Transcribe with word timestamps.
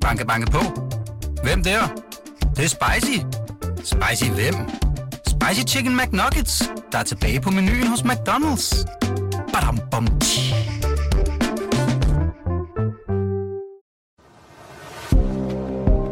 Banke, 0.00 0.26
banke 0.26 0.50
på. 0.50 0.58
Hvem 1.42 1.62
der? 1.62 1.80
Det, 2.40 2.56
det 2.56 2.64
er 2.64 2.68
spicy. 2.68 3.18
Spicy 3.76 4.30
hvem? 4.30 4.54
Spicy 5.26 5.74
Chicken 5.74 5.96
McNuggets, 5.96 6.70
der 6.92 6.98
er 6.98 7.02
tilbage 7.02 7.40
på 7.40 7.50
menuen 7.50 7.86
hos 7.86 8.00
McDonald's. 8.00 8.84
Badum, 9.52 9.78
bom, 9.90 10.06
tji. 10.20 10.54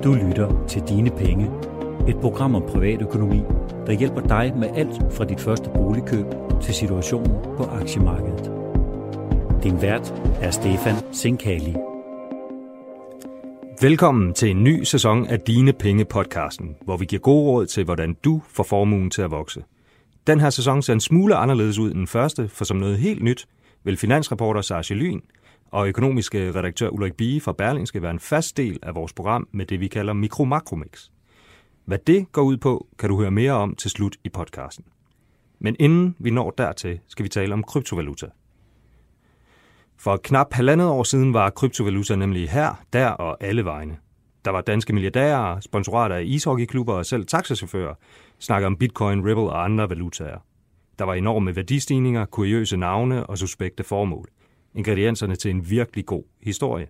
Du 0.05 0.15
lytter 0.15 0.65
til 0.69 0.83
Dine 0.89 1.11
Penge. 1.11 1.51
Et 2.09 2.17
program 2.21 2.55
om 2.55 2.63
privatøkonomi, 2.69 3.43
der 3.87 3.93
hjælper 3.93 4.21
dig 4.21 4.53
med 4.57 4.69
alt 4.75 5.13
fra 5.13 5.25
dit 5.25 5.41
første 5.41 5.71
boligkøb 5.75 6.27
til 6.63 6.75
situationen 6.75 7.39
på 7.57 7.65
aktiemarkedet. 7.65 8.53
Din 9.63 9.83
vært 9.83 10.15
er 10.41 10.51
Stefan 10.51 10.97
Sinkali. 11.13 11.88
Velkommen 13.81 14.35
til 14.35 14.51
en 14.51 14.65
ny 14.65 14.83
sæson 14.83 15.27
af 15.27 15.41
Dine 15.41 15.73
Penge 15.73 16.05
podcasten, 16.05 16.77
hvor 16.85 16.97
vi 16.97 17.05
giver 17.05 17.21
gode 17.21 17.51
råd 17.51 17.67
til, 17.67 17.85
hvordan 17.85 18.15
du 18.25 18.43
får 18.49 18.63
formuen 18.63 19.11
til 19.11 19.23
at 19.23 19.31
vokse. 19.31 19.65
Den 20.27 20.41
her 20.41 20.51
sæson 20.51 20.83
ser 20.83 20.93
en 20.93 21.01
smule 21.01 21.35
anderledes 21.35 21.79
ud 21.79 21.91
end 21.91 21.99
den 21.99 22.07
første, 22.07 22.49
for 22.49 22.65
som 22.65 22.77
noget 22.77 22.99
helt 22.99 23.23
nyt 23.23 23.47
vil 23.85 23.97
finansreporter 23.97 24.61
Sasha 24.61 24.95
Lyn 24.95 25.21
og 25.71 25.89
økonomiske 25.89 26.53
redaktør 26.55 26.89
Ulrik 26.89 27.15
Bie 27.15 27.41
fra 27.41 27.53
Berlingske 27.53 28.03
være 28.03 28.11
en 28.11 28.21
fast 28.21 28.57
del 28.57 28.79
af 28.83 28.95
vores 28.95 29.13
program 29.13 29.49
med 29.53 29.67
det, 29.67 29.81
vi 29.81 29.89
kalder 29.89 30.13
mikro-makromix. 30.13 31.11
Hvad 31.85 31.99
det 31.99 32.33
går 32.33 32.43
ud 32.43 32.57
på, 32.57 32.87
kan 32.99 33.09
du 33.09 33.21
høre 33.21 33.31
mere 33.31 33.53
om 33.53 33.75
til 33.75 33.91
slut 33.91 34.17
i 34.25 34.29
podcasten. 34.29 34.85
Men 35.59 35.77
inden 35.79 36.17
vi 36.19 36.31
når 36.31 36.51
dertil, 36.51 37.01
skal 37.09 37.25
vi 37.25 37.29
tale 37.29 37.53
om 37.53 37.63
kryptovaluta. 37.63 38.27
For 40.01 40.17
knap 40.17 40.53
halvandet 40.53 40.89
år 40.89 41.03
siden 41.03 41.35
var 41.35 41.51
kryptovaluta 41.51 42.17
nemlig 42.17 42.51
her, 42.51 42.85
der 42.93 43.09
og 43.09 43.45
alle 43.45 43.65
vegne. 43.65 43.97
Der 44.45 44.51
var 44.51 44.61
danske 44.61 44.93
milliardærer, 44.93 45.61
sponsorater 45.61 46.17
af 46.17 46.23
ishockeyklubber 46.27 46.95
og 46.95 47.07
selv 47.07 47.27
taxachauffører, 47.27 47.95
snakker 48.39 48.67
om 48.67 48.77
bitcoin, 48.77 49.27
ripple 49.27 49.51
og 49.51 49.65
andre 49.65 49.91
valutaer. 49.91 50.39
Der 50.99 51.05
var 51.05 51.15
enorme 51.15 51.57
værdistigninger, 51.57 52.25
kuriøse 52.25 52.77
navne 52.77 53.27
og 53.27 53.39
suspekte 53.39 53.85
formål. 53.85 54.29
Ingredienserne 54.75 55.37
til 55.37 55.51
en 55.51 55.71
virkelig 55.71 56.07
god 56.07 56.23
historie. 56.43 56.87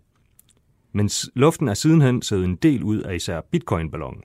Men 0.92 1.10
luften 1.34 1.68
er 1.68 1.74
sidenhen 1.74 2.22
siddet 2.22 2.44
en 2.44 2.56
del 2.56 2.82
ud 2.82 3.00
af 3.00 3.14
især 3.14 3.40
bitcoin-ballonen. 3.40 4.22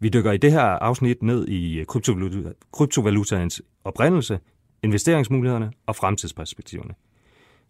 Vi 0.00 0.08
dykker 0.08 0.32
i 0.32 0.36
det 0.36 0.52
her 0.52 0.62
afsnit 0.62 1.22
ned 1.22 1.48
i 1.48 1.84
kryptovaluta, 1.88 2.52
kryptovalutaens 2.72 3.62
oprindelse, 3.84 4.38
investeringsmulighederne 4.82 5.72
og 5.86 5.96
fremtidsperspektiverne. 5.96 6.94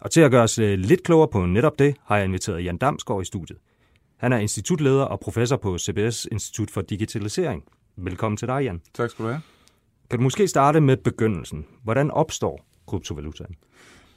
Og 0.01 0.11
til 0.11 0.21
at 0.21 0.31
gøre 0.31 0.43
os 0.43 0.59
øh, 0.59 0.79
lidt 0.79 1.03
klogere 1.03 1.29
på 1.29 1.47
netop 1.47 1.79
det, 1.79 1.97
har 2.05 2.17
jeg 2.17 2.25
inviteret 2.25 2.65
Jan 2.65 2.77
Damsgaard 2.77 3.23
i 3.23 3.25
studiet. 3.25 3.59
Han 4.17 4.33
er 4.33 4.39
institutleder 4.39 5.03
og 5.03 5.21
professor 5.21 5.57
på 5.57 5.79
CBS 5.79 6.29
Institut 6.33 6.71
for 6.71 6.81
Digitalisering. 6.81 7.65
Velkommen 7.97 8.37
til 8.37 8.49
dig, 8.49 8.61
Jan. 8.63 8.81
Tak 8.95 9.11
skal 9.11 9.25
du 9.25 9.29
have. 9.31 9.41
Kan 10.11 10.19
du 10.19 10.23
måske 10.23 10.49
starte 10.49 10.81
med 10.81 10.97
begyndelsen? 10.97 11.67
Hvordan 11.83 12.11
opstår 12.11 12.65
kryptovalutaen? 12.87 13.55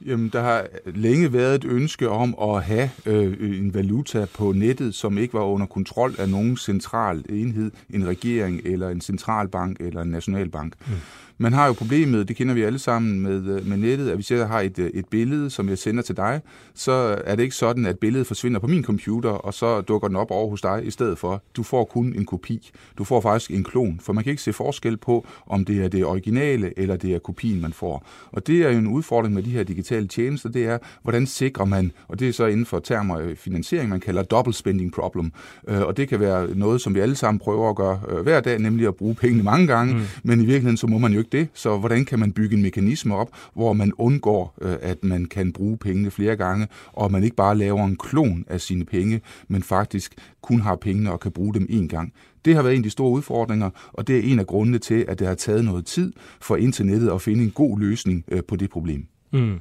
Jamen, 0.05 0.29
der 0.29 0.41
har 0.41 0.67
længe 0.85 1.33
været 1.33 1.55
et 1.55 1.65
ønske 1.65 2.09
om 2.09 2.35
at 2.41 2.63
have 2.63 2.89
øh, 3.05 3.59
en 3.59 3.73
valuta 3.73 4.25
på 4.33 4.51
nettet, 4.51 4.95
som 4.95 5.17
ikke 5.17 5.33
var 5.33 5.43
under 5.43 5.67
kontrol 5.67 6.15
af 6.19 6.29
nogen 6.29 6.57
central 6.57 7.25
enhed, 7.29 7.71
en 7.89 8.07
regering 8.07 8.61
eller 8.65 8.89
en 8.89 9.01
centralbank 9.01 9.79
eller 9.79 10.01
en 10.01 10.09
nationalbank. 10.09 10.73
Mm. 10.87 10.93
Man 11.37 11.53
har 11.53 11.67
jo 11.67 11.73
problemet, 11.73 12.27
det 12.27 12.35
kender 12.35 12.53
vi 12.53 12.61
alle 12.61 12.79
sammen 12.79 13.19
med, 13.19 13.41
med 13.61 13.77
nettet, 13.77 14.09
at 14.09 14.15
hvis 14.15 14.31
jeg 14.31 14.47
har 14.47 14.61
et, 14.61 14.79
et 14.93 15.05
billede, 15.05 15.49
som 15.49 15.69
jeg 15.69 15.77
sender 15.77 16.03
til 16.03 16.17
dig, 16.17 16.41
så 16.73 16.91
er 17.25 17.35
det 17.35 17.43
ikke 17.43 17.55
sådan, 17.55 17.85
at 17.85 17.99
billedet 17.99 18.27
forsvinder 18.27 18.59
på 18.59 18.67
min 18.67 18.83
computer, 18.83 19.29
og 19.29 19.53
så 19.53 19.81
dukker 19.81 20.07
den 20.07 20.17
op 20.17 20.31
over 20.31 20.49
hos 20.49 20.61
dig 20.61 20.81
i 20.83 20.91
stedet 20.91 21.17
for. 21.17 21.43
Du 21.55 21.63
får 21.63 21.85
kun 21.85 22.13
en 22.15 22.25
kopi. 22.25 22.71
Du 22.97 23.03
får 23.03 23.21
faktisk 23.21 23.51
en 23.51 23.63
klon, 23.63 23.99
for 24.03 24.13
man 24.13 24.23
kan 24.23 24.31
ikke 24.31 24.41
se 24.41 24.53
forskel 24.53 24.97
på, 24.97 25.27
om 25.47 25.65
det 25.65 25.83
er 25.83 25.87
det 25.87 26.05
originale 26.05 26.79
eller 26.79 26.95
det 26.95 27.15
er 27.15 27.19
kopien, 27.19 27.61
man 27.61 27.73
får. 27.73 28.05
Og 28.31 28.47
det 28.47 28.65
er 28.65 28.71
jo 28.71 28.77
en 28.77 28.87
udfordring 28.87 29.33
med 29.33 29.43
de 29.43 29.49
her 29.49 29.63
digitale 29.63 30.07
tjenester, 30.07 30.49
det 30.49 30.65
er, 30.65 30.77
hvordan 31.03 31.27
sikrer 31.27 31.65
man, 31.65 31.91
og 32.07 32.19
det 32.19 32.29
er 32.29 32.33
så 32.33 32.45
inden 32.45 32.65
for 32.65 32.79
termer 32.79 33.33
finansiering, 33.35 33.89
man 33.89 33.99
kalder 33.99 34.23
double 34.23 34.53
spending 34.53 34.91
problem. 34.91 35.31
Og 35.67 35.97
det 35.97 36.09
kan 36.09 36.19
være 36.19 36.55
noget, 36.55 36.81
som 36.81 36.95
vi 36.95 36.99
alle 36.99 37.15
sammen 37.15 37.39
prøver 37.39 37.69
at 37.69 37.75
gøre 37.75 37.99
hver 38.23 38.39
dag, 38.39 38.59
nemlig 38.59 38.87
at 38.87 38.95
bruge 38.95 39.15
pengene 39.15 39.43
mange 39.43 39.67
gange, 39.67 39.93
mm. 39.93 40.01
men 40.23 40.41
i 40.41 40.45
virkeligheden 40.45 40.77
så 40.77 40.87
må 40.87 40.97
man 40.97 41.11
jo 41.11 41.17
ikke 41.19 41.26
det. 41.31 41.47
Så 41.53 41.77
hvordan 41.77 42.05
kan 42.05 42.19
man 42.19 42.33
bygge 42.33 42.55
en 42.55 42.61
mekanisme 42.61 43.15
op, 43.15 43.29
hvor 43.53 43.73
man 43.73 43.93
undgår, 43.97 44.57
øh, 44.61 44.75
at 44.81 45.03
man 45.03 45.25
kan 45.25 45.53
bruge 45.53 45.77
pengene 45.77 46.11
flere 46.11 46.35
gange, 46.35 46.67
og 46.93 47.11
man 47.11 47.23
ikke 47.23 47.35
bare 47.35 47.57
laver 47.57 47.85
en 47.85 47.95
klon 47.95 48.45
af 48.47 48.61
sine 48.61 48.85
penge, 48.85 49.21
men 49.47 49.63
faktisk 49.63 50.15
kun 50.41 50.61
har 50.61 50.75
pengene 50.75 51.11
og 51.11 51.19
kan 51.19 51.31
bruge 51.31 51.53
dem 51.53 51.67
én 51.69 51.87
gang. 51.87 52.13
Det 52.45 52.55
har 52.55 52.61
været 52.61 52.73
en 52.73 52.79
af 52.79 52.83
de 52.83 52.89
store 52.89 53.11
udfordringer, 53.11 53.69
og 53.93 54.07
det 54.07 54.17
er 54.17 54.31
en 54.31 54.39
af 54.39 54.47
grundene 54.47 54.79
til, 54.79 55.05
at 55.07 55.19
det 55.19 55.27
har 55.27 55.35
taget 55.35 55.65
noget 55.65 55.85
tid 55.85 56.13
for 56.41 56.55
internettet 56.55 57.11
at 57.11 57.21
finde 57.21 57.43
en 57.43 57.51
god 57.51 57.79
løsning 57.79 58.23
øh, 58.27 58.43
på 58.47 58.55
det 58.55 58.69
problem. 58.69 59.07
Mm. 59.31 59.59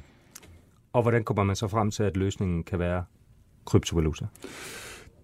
Og 0.93 1.01
hvordan 1.01 1.23
kommer 1.23 1.43
man 1.43 1.55
så 1.55 1.67
frem 1.67 1.91
til, 1.91 2.03
at 2.03 2.17
løsningen 2.17 2.63
kan 2.63 2.79
være 2.79 3.03
kryptovaluta? 3.65 4.25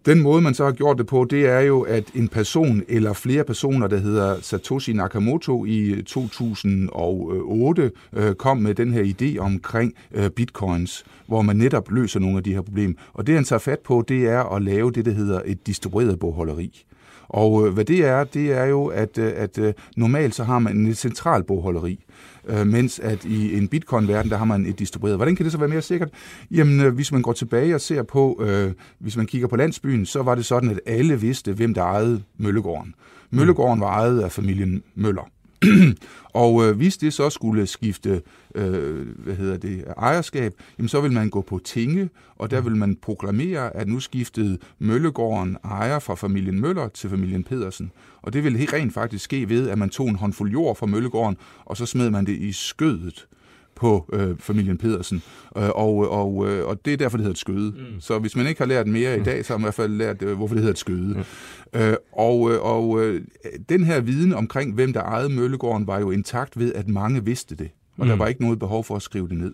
Den 0.06 0.22
måde, 0.22 0.42
man 0.42 0.54
så 0.54 0.64
har 0.64 0.72
gjort 0.72 0.98
det 0.98 1.06
på, 1.06 1.28
det 1.30 1.46
er 1.48 1.60
jo, 1.60 1.82
at 1.82 2.04
en 2.16 2.28
person 2.28 2.84
eller 2.88 3.14
flere 3.14 3.44
personer, 3.44 3.88
der 3.88 3.98
hedder 3.98 4.42
Satoshi 4.42 4.94
Nakamoto 4.94 5.66
i 5.66 5.80
øh, 5.80 6.04
2008, 6.04 7.92
øh, 8.14 8.36
kom 8.36 8.58
med 8.58 8.76
den 8.76 8.94
her 8.94 9.04
idé 9.04 9.40
omkring 9.40 9.94
øh, 10.14 10.30
bitcoins, 10.30 11.06
hvor 11.28 11.42
man 11.42 11.56
netop 11.56 11.92
løser 11.92 12.20
nogle 12.20 12.38
af 12.38 12.44
de 12.44 12.54
her 12.54 12.62
problemer. 12.62 12.96
Og 13.14 13.28
det, 13.28 13.36
han 13.36 13.44
tager 13.44 13.60
fat 13.60 13.80
på, 13.80 14.04
det 14.08 14.26
er 14.26 14.56
at 14.56 14.62
lave 14.62 14.92
det, 14.92 15.06
der 15.06 15.12
hedder 15.12 15.42
et 15.46 15.68
distribueret 15.68 16.20
bogholderi. 16.20 16.86
Og 17.30 17.68
øh, 17.68 17.74
hvad 17.74 17.86
det 17.86 18.06
er, 18.06 18.24
det 18.24 18.52
er 18.52 18.66
jo, 18.66 18.86
at, 18.86 19.18
øh, 19.18 19.34
at 19.36 19.58
øh, 19.58 19.74
normalt 19.98 20.36
så 20.36 20.44
har 20.44 20.60
man 20.60 20.88
et 20.88 20.98
centralt 20.98 21.46
bogholderi 21.46 22.06
øh, 22.46 22.68
mens 22.68 23.00
at 23.00 23.26
i 23.26 23.58
en 23.58 23.68
bitcoin-verden, 23.68 24.32
der 24.32 24.38
har 24.38 24.46
man 24.46 24.66
et 24.66 24.80
distribueret. 24.80 25.18
Hvordan 25.18 25.36
kan 25.36 25.44
det 25.44 25.52
så 25.52 25.58
være 25.58 25.70
mere 25.70 25.82
sikkert? 25.82 26.10
Jamen, 26.52 26.82
øh, 26.82 26.96
hvis 26.96 27.12
man 27.12 27.22
går 27.22 27.34
tilbage 27.34 27.76
og 27.76 27.82
ser 27.82 28.04
på, 28.04 28.42
øh, 28.42 28.72
hvis 29.00 29.18
man 29.18 29.26
kigger 29.26 29.48
på 29.48 29.56
landsbyen, 29.56 30.06
så 30.06 30.24
var 30.24 30.36
det 30.36 30.46
sådan, 30.46 30.70
at 30.70 30.80
alle 30.86 31.20
vidste, 31.20 31.54
hvem 31.54 31.74
der 31.74 31.84
ejede 31.84 32.24
Møllegården. 32.38 32.96
Møllegården 33.32 33.82
var 33.82 33.88
ejet 33.88 34.22
af 34.22 34.32
familien 34.32 34.84
Møller. 34.96 35.30
og 36.44 36.66
øh, 36.66 36.78
hvis 36.78 36.98
det 36.98 37.14
så 37.14 37.30
skulle 37.30 37.68
skifte 37.68 38.22
øh, 38.56 39.08
hvad 39.18 39.36
hedder 39.36 39.58
det, 39.58 39.84
ejerskab, 39.98 40.54
jamen 40.78 40.90
så 40.90 41.02
vil 41.02 41.12
man 41.12 41.30
gå 41.30 41.42
på 41.42 41.60
tinge, 41.64 42.10
og 42.36 42.52
der 42.52 42.62
vil 42.62 42.76
man 42.76 42.96
proklamere, 42.96 43.76
at 43.76 43.88
nu 43.88 44.00
skiftede 44.00 44.58
Møllegården 44.80 45.58
ejer 45.64 46.00
fra 46.00 46.16
familien 46.16 46.62
Møller 46.62 46.88
til 46.88 47.10
familien 47.10 47.44
Pedersen. 47.44 47.92
Og 48.22 48.34
det 48.34 48.44
vil 48.44 48.58
helt 48.58 48.74
rent 48.74 48.94
faktisk 48.94 49.24
ske 49.24 49.50
ved, 49.50 49.70
at 49.70 49.78
man 49.78 49.90
tog 49.90 50.10
en 50.10 50.16
håndfuld 50.16 50.52
jord 50.52 50.76
fra 50.76 50.86
Møllegården, 50.86 51.38
og 51.66 51.78
så 51.78 51.86
smed 51.86 52.10
man 52.10 52.26
det 52.26 52.38
i 52.38 52.52
skødet 52.52 53.28
på 53.76 54.10
øh, 54.14 54.38
familien 54.40 54.78
Pedersen. 54.78 55.24
Øh, 55.58 55.70
og, 55.70 56.12
og, 56.12 56.50
øh, 56.50 56.68
og 56.68 56.86
det 56.86 56.94
er 56.94 56.98
derfor, 56.98 57.18
det 57.18 57.24
hedder 57.24 57.34
et 57.34 57.40
skøde. 57.40 57.72
Mm. 57.72 58.00
Så 58.00 58.20
hvis 58.20 58.36
man 58.36 58.48
ikke 58.48 58.62
har 58.62 58.66
lært 58.66 58.88
mere 58.88 59.20
i 59.20 59.24
dag, 59.24 59.46
så 59.46 59.54
har 59.54 59.58
man 59.58 59.64
i 59.64 59.66
hvert 59.66 59.74
fald 59.74 59.92
lært, 59.92 60.22
øh, 60.22 60.38
hvorfor 60.38 60.56
det 60.56 60.62
hedder 60.62 60.74
et 60.74 60.80
skøde. 60.80 61.26
Mm. 61.74 61.80
Øh, 61.80 61.96
og 62.12 62.52
øh, 62.52 62.62
og 62.62 63.04
øh, 63.04 63.22
den 63.70 63.84
her 63.84 64.02
viden 64.02 64.34
omkring, 64.34 64.74
hvem 64.74 64.94
der 64.94 65.02
ejede 65.02 65.30
Møllegården, 65.30 65.88
var 65.88 66.00
jo 66.00 66.12
intakt 66.12 66.60
ved, 66.60 66.74
at 66.74 66.88
mange 66.88 67.26
vidste 67.26 67.56
det. 67.56 67.70
Og 67.98 68.06
mm. 68.06 68.10
der 68.10 68.16
var 68.16 68.28
ikke 68.28 68.42
noget 68.42 68.60
behov 68.60 68.84
for 68.84 68.96
at 68.96 69.02
skrive 69.02 69.28
det 69.28 69.38
ned. 69.38 69.54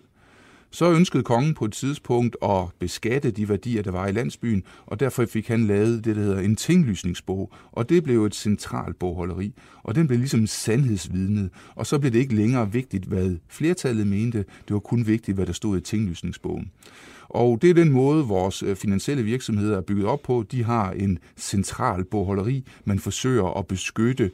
Så 0.72 0.92
ønskede 0.92 1.22
kongen 1.22 1.54
på 1.54 1.64
et 1.64 1.72
tidspunkt 1.72 2.36
at 2.42 2.64
beskatte 2.78 3.30
de 3.30 3.48
værdier, 3.48 3.82
der 3.82 3.90
var 3.90 4.06
i 4.06 4.12
landsbyen, 4.12 4.62
og 4.86 5.00
derfor 5.00 5.26
fik 5.26 5.48
han 5.48 5.66
lavet 5.66 6.04
det, 6.04 6.16
der 6.16 6.22
hedder 6.22 6.40
en 6.40 6.56
tinglysningsbog, 6.56 7.52
og 7.72 7.88
det 7.88 8.04
blev 8.04 8.24
et 8.24 8.34
centralt 8.34 8.98
bogholderi, 8.98 9.54
og 9.82 9.94
den 9.94 10.06
blev 10.06 10.18
ligesom 10.18 10.46
sandhedsvidnet, 10.46 11.50
og 11.74 11.86
så 11.86 11.98
blev 11.98 12.12
det 12.12 12.18
ikke 12.18 12.34
længere 12.34 12.72
vigtigt, 12.72 13.04
hvad 13.04 13.36
flertallet 13.48 14.06
mente, 14.06 14.38
det 14.38 14.74
var 14.74 14.78
kun 14.78 15.06
vigtigt, 15.06 15.34
hvad 15.34 15.46
der 15.46 15.52
stod 15.52 15.78
i 15.78 15.80
tinglysningsbogen. 15.80 16.70
Og 17.30 17.62
det 17.62 17.70
er 17.70 17.74
den 17.74 17.92
måde, 17.92 18.24
vores 18.24 18.64
finansielle 18.74 19.22
virksomheder 19.24 19.76
er 19.76 19.80
bygget 19.80 20.06
op 20.06 20.22
på. 20.22 20.44
De 20.50 20.64
har 20.64 20.90
en 20.90 21.18
central 21.36 22.04
bogholderi, 22.04 22.64
man 22.84 22.98
forsøger 22.98 23.58
at 23.58 23.66
beskytte 23.66 24.30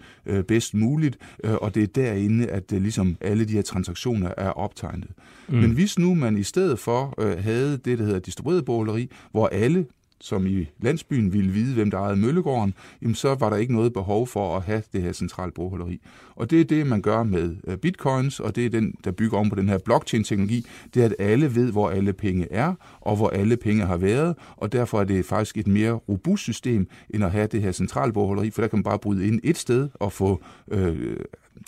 bedst 0.49 0.75
muligt, 0.75 1.19
og 1.45 1.75
det 1.75 1.83
er 1.83 1.87
derinde, 1.87 2.47
at 2.47 2.73
ligesom 2.73 3.17
alle 3.21 3.45
de 3.45 3.53
her 3.53 3.63
transaktioner 3.63 4.33
er 4.37 4.51
optegnet. 4.51 5.09
Mm. 5.49 5.57
Men 5.57 5.71
hvis 5.71 5.99
nu 5.99 6.15
man 6.15 6.39
i 6.39 6.43
stedet 6.43 6.79
for 6.79 7.23
havde 7.41 7.79
det, 7.85 7.99
der 7.99 8.05
hedder 8.05 8.19
distribueret 8.21 8.65
bogholderi, 8.65 9.11
hvor 9.31 9.47
alle 9.47 9.87
som 10.21 10.47
i 10.47 10.69
landsbyen 10.81 11.33
ville 11.33 11.51
vide, 11.51 11.75
hvem 11.75 11.91
der 11.91 11.99
ejede 11.99 12.17
Møllegården, 12.17 12.75
jamen 13.03 13.15
så 13.15 13.35
var 13.35 13.51
der 13.51 13.57
ikke 13.57 13.73
noget 13.73 13.93
behov 13.93 14.27
for 14.27 14.57
at 14.57 14.63
have 14.63 14.83
det 14.93 15.03
her 15.03 15.13
centralt 15.13 15.55
bogholderi. 15.55 16.01
Og 16.37 16.51
det 16.51 16.61
er 16.61 16.65
det, 16.65 16.87
man 16.87 17.03
gør 17.03 17.23
med 17.23 17.57
øh, 17.67 17.77
bitcoins, 17.77 18.41
og 18.41 18.57
det 18.57 18.67
er 18.67 18.71
den, 18.71 18.95
der 19.05 19.11
bygger 19.11 19.39
om 19.39 19.49
på 19.49 19.55
den 19.55 19.69
her 19.69 19.79
blockchain-teknologi, 19.79 20.67
det 20.95 21.03
er, 21.03 21.07
at 21.07 21.15
alle 21.19 21.55
ved, 21.55 21.73
hvor 21.73 21.91
alle 21.91 22.13
penge 22.13 22.53
er, 22.53 22.75
og 23.01 23.17
hvor 23.17 23.29
alle 23.29 23.57
penge 23.57 23.87
har 23.87 23.97
været, 23.97 24.35
og 24.57 24.73
derfor 24.73 25.01
er 25.01 25.05
det 25.05 25.25
faktisk 25.25 25.57
et 25.59 25.67
mere 25.67 25.93
robust 25.93 26.43
system, 26.43 26.89
end 27.11 27.25
at 27.25 27.31
have 27.31 27.47
det 27.47 27.63
her 27.63 27.73
centrale 27.73 28.13
bogholderi, 28.13 28.51
for 28.51 28.63
der 28.63 28.69
kan 28.69 28.77
man 28.77 28.85
bare 28.85 28.99
bryde 28.99 29.27
ind 29.27 29.41
et 29.45 29.57
sted 29.57 29.89
og 29.95 30.13
få 30.13 30.43
øh, 30.71 31.17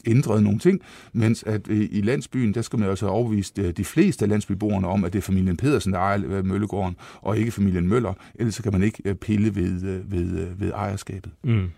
ændret 0.08 0.42
nogle 0.42 0.58
ting, 0.58 0.80
mens 1.12 1.42
at 1.42 1.68
øh, 1.68 1.88
i 1.90 2.00
landsbyen, 2.00 2.54
der 2.54 2.62
skal 2.62 2.78
man 2.78 2.88
altså 2.88 3.06
overvise 3.06 3.52
øh, 3.58 3.72
de 3.76 3.84
fleste 3.84 4.24
af 4.24 4.28
landsbyboerne 4.28 4.88
om, 4.88 5.04
at 5.04 5.12
det 5.12 5.18
er 5.18 5.22
familien 5.22 5.56
Pedersen, 5.56 5.92
der 5.92 5.98
ejer 5.98 6.20
øh, 6.26 6.44
Møllegården, 6.44 6.96
og 7.20 7.38
ikke 7.38 7.50
familien 7.50 7.88
Møller, 7.88 8.12
ellers 8.34 8.54
så 8.54 8.62
kan 8.62 8.72
man 8.72 8.82
ikke 8.82 9.14
pille 9.14 9.54
ved, 9.54 10.02
ved, 10.04 10.46
ved 10.58 10.72
ejerskabet. 10.72 11.32
Mm. 11.44 11.70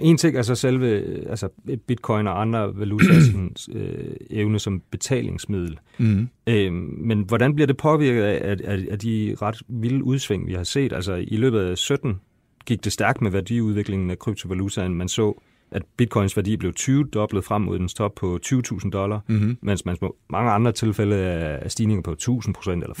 En 0.00 0.16
ting 0.16 0.36
er 0.36 0.42
så 0.42 0.54
selve 0.54 1.02
altså 1.28 1.48
bitcoin 1.86 2.26
og 2.26 2.40
andre 2.40 2.78
valutaers 2.78 3.68
øh, 3.74 4.16
evne 4.30 4.58
som 4.58 4.82
betalingsmiddel. 4.90 5.78
Mm. 5.98 6.28
Øh, 6.46 6.72
men 6.72 7.22
hvordan 7.22 7.54
bliver 7.54 7.66
det 7.66 7.76
påvirket 7.76 8.22
af, 8.22 8.56
af, 8.64 8.86
af 8.90 8.98
de 8.98 9.36
ret 9.42 9.62
vilde 9.68 10.04
udsving, 10.04 10.46
vi 10.46 10.52
har 10.52 10.64
set? 10.64 10.92
Altså 10.92 11.14
i 11.14 11.36
løbet 11.36 11.60
af 11.60 11.78
17 11.78 12.20
gik 12.66 12.84
det 12.84 12.92
stærkt 12.92 13.22
med 13.22 13.30
værdiudviklingen 13.30 14.10
af 14.10 14.18
kryptovalutaen. 14.18 14.94
Man 14.94 15.08
så 15.08 15.42
at 15.70 15.82
bitcoins 15.96 16.36
værdi 16.36 16.56
blev 16.56 16.72
20-doblet 16.80 17.44
frem 17.44 17.62
mod 17.62 17.78
dens 17.78 17.94
top 17.94 18.14
på 18.14 18.38
20.000 18.46 18.90
dollar, 18.90 19.20
mm-hmm. 19.28 19.58
mens 19.62 19.84
man 19.84 19.96
mange 20.30 20.50
andre 20.50 20.72
tilfælde 20.72 21.16
er 21.16 21.68
stigninger 21.68 22.02
på 22.02 22.16
1.000 22.20 22.52
procent 22.52 22.82
eller 22.82 22.94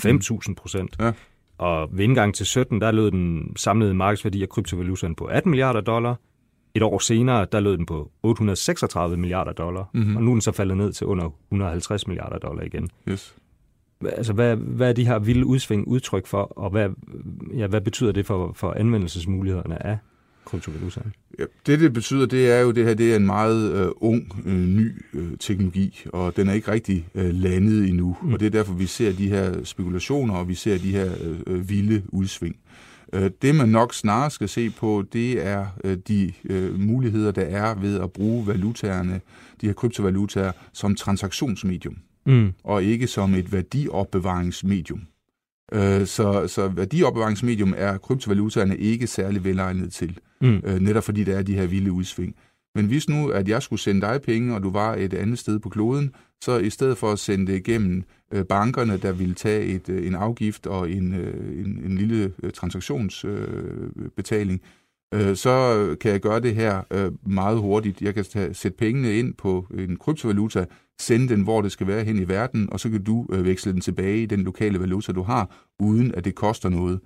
5.000 0.48 0.54
procent. 0.54 0.96
Ja. 1.00 1.12
Og 1.58 1.88
ved 1.92 2.04
indgang 2.04 2.34
til 2.34 2.46
17, 2.46 2.80
der 2.80 2.90
lød 2.90 3.10
den 3.10 3.52
samlede 3.56 3.94
markedsværdi 3.94 4.42
af 4.42 4.48
kryptovalutaen 4.48 5.14
på 5.14 5.24
18 5.24 5.50
milliarder 5.50 5.80
dollar. 5.80 6.20
Et 6.74 6.82
år 6.82 6.98
senere, 6.98 7.46
der 7.52 7.60
lød 7.60 7.76
den 7.76 7.86
på 7.86 8.10
836 8.22 9.16
milliarder 9.16 9.52
dollar, 9.52 9.90
mm-hmm. 9.94 10.16
og 10.16 10.22
nu 10.22 10.30
er 10.30 10.34
den 10.34 10.40
så 10.40 10.52
faldet 10.52 10.76
ned 10.76 10.92
til 10.92 11.06
under 11.06 11.30
150 11.50 12.06
milliarder 12.06 12.38
dollar 12.38 12.62
igen. 12.62 12.88
Yes. 13.08 13.36
Altså, 14.04 14.32
hvad, 14.32 14.56
hvad 14.56 14.88
er 14.88 14.92
de 14.92 15.06
her 15.06 15.18
vilde 15.18 15.46
udsving 15.46 15.88
udtryk 15.88 16.26
for, 16.26 16.42
og 16.42 16.70
hvad, 16.70 16.90
ja, 17.56 17.66
hvad 17.66 17.80
betyder 17.80 18.12
det 18.12 18.26
for, 18.26 18.52
for 18.52 18.72
anvendelsesmulighederne 18.72 19.86
af 19.86 19.98
kryptovalutaen? 20.48 21.14
Ja, 21.38 21.44
det, 21.66 21.80
det 21.80 21.92
betyder, 21.92 22.26
det 22.26 22.50
er 22.50 22.60
jo, 22.60 22.70
det 22.70 22.84
her 22.84 22.94
det 22.94 23.12
er 23.12 23.16
en 23.16 23.26
meget 23.26 23.72
øh, 23.72 23.88
ung, 23.96 24.42
øh, 24.46 24.58
ny 24.58 25.04
øh, 25.14 25.38
teknologi, 25.40 26.04
og 26.12 26.36
den 26.36 26.48
er 26.48 26.52
ikke 26.52 26.70
rigtig 26.70 27.06
øh, 27.14 27.34
landet 27.34 27.88
endnu. 27.88 28.16
Mm. 28.22 28.32
Og 28.32 28.40
det 28.40 28.46
er 28.46 28.50
derfor, 28.50 28.74
vi 28.74 28.86
ser 28.86 29.12
de 29.12 29.28
her 29.28 29.64
spekulationer, 29.64 30.34
og 30.34 30.48
vi 30.48 30.54
ser 30.54 30.78
de 30.78 30.90
her 30.90 31.12
øh, 31.24 31.38
øh 31.46 31.68
vilde 31.68 32.02
udsving. 32.08 32.56
Øh, 33.12 33.30
det, 33.42 33.54
man 33.54 33.68
nok 33.68 33.94
snarere 33.94 34.30
skal 34.30 34.48
se 34.48 34.70
på, 34.70 35.04
det 35.12 35.46
er 35.46 35.66
øh, 35.84 35.96
de 36.08 36.32
øh, 36.44 36.80
muligheder, 36.80 37.30
der 37.30 37.42
er 37.42 37.74
ved 37.74 38.00
at 38.00 38.12
bruge 38.12 38.46
valutaerne, 38.46 39.20
de 39.60 39.66
her 39.66 39.72
kryptovalutaer, 39.72 40.52
som 40.72 40.94
transaktionsmedium, 40.94 41.96
mm. 42.26 42.52
og 42.64 42.84
ikke 42.84 43.06
som 43.06 43.34
et 43.34 43.52
værdiopbevaringsmedium. 43.52 45.00
Øh, 45.72 46.06
så, 46.06 46.46
så 46.46 46.68
værdiopbevaringsmedium 46.68 47.74
er 47.76 47.98
kryptovalutaerne 47.98 48.76
ikke 48.76 49.06
særlig 49.06 49.44
velegnet 49.44 49.92
til, 49.92 50.18
mm. 50.40 50.60
øh, 50.64 50.80
netop 50.80 51.04
fordi 51.04 51.24
der 51.24 51.38
er 51.38 51.42
de 51.42 51.54
her 51.54 51.66
vilde 51.66 51.92
udsving. 51.92 52.34
Men 52.74 52.86
hvis 52.86 53.08
nu, 53.08 53.28
at 53.28 53.48
jeg 53.48 53.62
skulle 53.62 53.80
sende 53.80 54.00
dig 54.00 54.22
penge, 54.22 54.54
og 54.54 54.62
du 54.62 54.70
var 54.70 54.94
et 54.94 55.14
andet 55.14 55.38
sted 55.38 55.58
på 55.58 55.68
kloden, 55.68 56.14
så 56.44 56.58
i 56.58 56.70
stedet 56.70 56.98
for 56.98 57.12
at 57.12 57.18
sende 57.18 57.52
det 57.52 57.58
igennem 57.58 58.02
øh, 58.32 58.44
bankerne, 58.44 58.96
der 58.96 59.12
vil 59.12 59.34
tage 59.34 59.64
et, 59.64 59.88
øh, 59.88 60.06
en 60.06 60.14
afgift 60.14 60.66
og 60.66 60.90
en, 60.90 61.14
øh, 61.14 61.64
en, 61.64 61.80
en 61.84 61.98
lille 61.98 62.32
øh, 62.42 62.50
transaktionsbetaling, 62.50 64.60
øh, 65.14 65.28
øh, 65.28 65.36
så 65.36 65.96
kan 66.00 66.12
jeg 66.12 66.20
gøre 66.20 66.40
det 66.40 66.54
her 66.54 66.82
øh, 66.90 67.12
meget 67.26 67.58
hurtigt. 67.58 68.02
Jeg 68.02 68.14
kan 68.14 68.24
tage, 68.24 68.54
sætte 68.54 68.76
pengene 68.76 69.18
ind 69.18 69.34
på 69.34 69.66
en 69.78 69.96
kryptovaluta, 69.96 70.64
sende 71.00 71.28
den, 71.28 71.42
hvor 71.42 71.62
det 71.62 71.72
skal 71.72 71.86
være 71.86 72.04
hen 72.04 72.18
i 72.18 72.28
verden, 72.28 72.72
og 72.72 72.80
så 72.80 72.90
kan 72.90 73.04
du 73.04 73.26
øh, 73.32 73.44
veksle 73.44 73.72
den 73.72 73.80
tilbage 73.80 74.22
i 74.22 74.26
den 74.26 74.42
lokale 74.42 74.80
valuta, 74.80 75.12
du 75.12 75.22
har, 75.22 75.50
uden 75.78 76.14
at 76.14 76.24
det 76.24 76.34
koster 76.34 76.68
noget. 76.68 77.00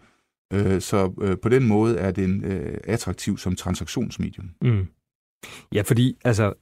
Øh, 0.52 0.80
så 0.80 1.12
øh, 1.20 1.36
på 1.42 1.48
den 1.48 1.68
måde 1.68 1.98
er 1.98 2.10
den 2.10 2.44
øh, 2.44 2.78
attraktiv 2.84 3.38
som 3.38 3.56
transaktionsmedium. 3.56 4.50
Mm. 4.62 4.86
Ja, 5.72 5.82
fordi 5.82 6.16
altså, 6.24 6.52